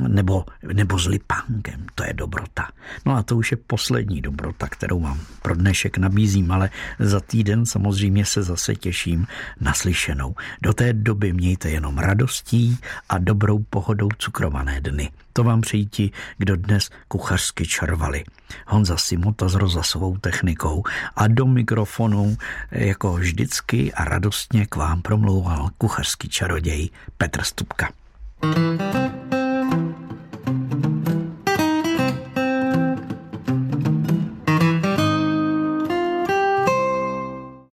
nebo, 0.09 0.45
nebo 0.73 0.99
s 0.99 1.07
lipánkem, 1.07 1.87
to 1.95 2.05
je 2.05 2.13
dobrota. 2.13 2.69
No 3.07 3.17
a 3.17 3.23
to 3.23 3.37
už 3.37 3.51
je 3.51 3.57
poslední 3.57 4.21
dobrota, 4.21 4.69
kterou 4.69 5.01
vám 5.01 5.21
pro 5.43 5.55
dnešek 5.55 5.99
nabízím, 5.99 6.53
ale 6.53 6.71
za 6.99 7.21
týden 7.21 7.67
samozřejmě 7.67 8.25
se 8.25 8.43
zase 8.43 8.75
těším 8.75 9.27
na 9.61 9.75
slyšenou. 9.75 10.35
Do 10.63 10.73
té 10.73 10.93
doby 10.93 11.33
mějte 11.33 11.71
jenom 11.71 11.99
radostí 11.99 12.79
a 13.09 13.19
dobrou 13.19 13.59
pohodou 13.71 14.09
cukrované 14.19 14.81
dny. 14.81 15.11
To 15.33 15.45
vám 15.45 15.61
přejí 15.61 15.87
ti, 15.87 16.11
kdo 16.39 16.57
dnes 16.57 16.91
kuchařsky 17.09 17.67
červali. 17.67 18.25
Honza 18.67 18.97
Simota 18.97 19.49
s 19.49 19.55
rozhlasovou 19.55 20.17
technikou 20.17 20.83
a 21.17 21.29
do 21.29 21.47
mikrofonu 21.47 22.37
jako 22.71 23.13
vždycky 23.13 23.93
a 23.93 24.05
radostně 24.05 24.67
k 24.67 24.77
vám 24.77 25.03
promlouval 25.03 25.71
kuchařský 25.79 26.29
čaroděj 26.29 26.91
Petr 27.19 27.43
Stupka. 27.43 27.89
thank 28.45 29.33
you 29.33 29.44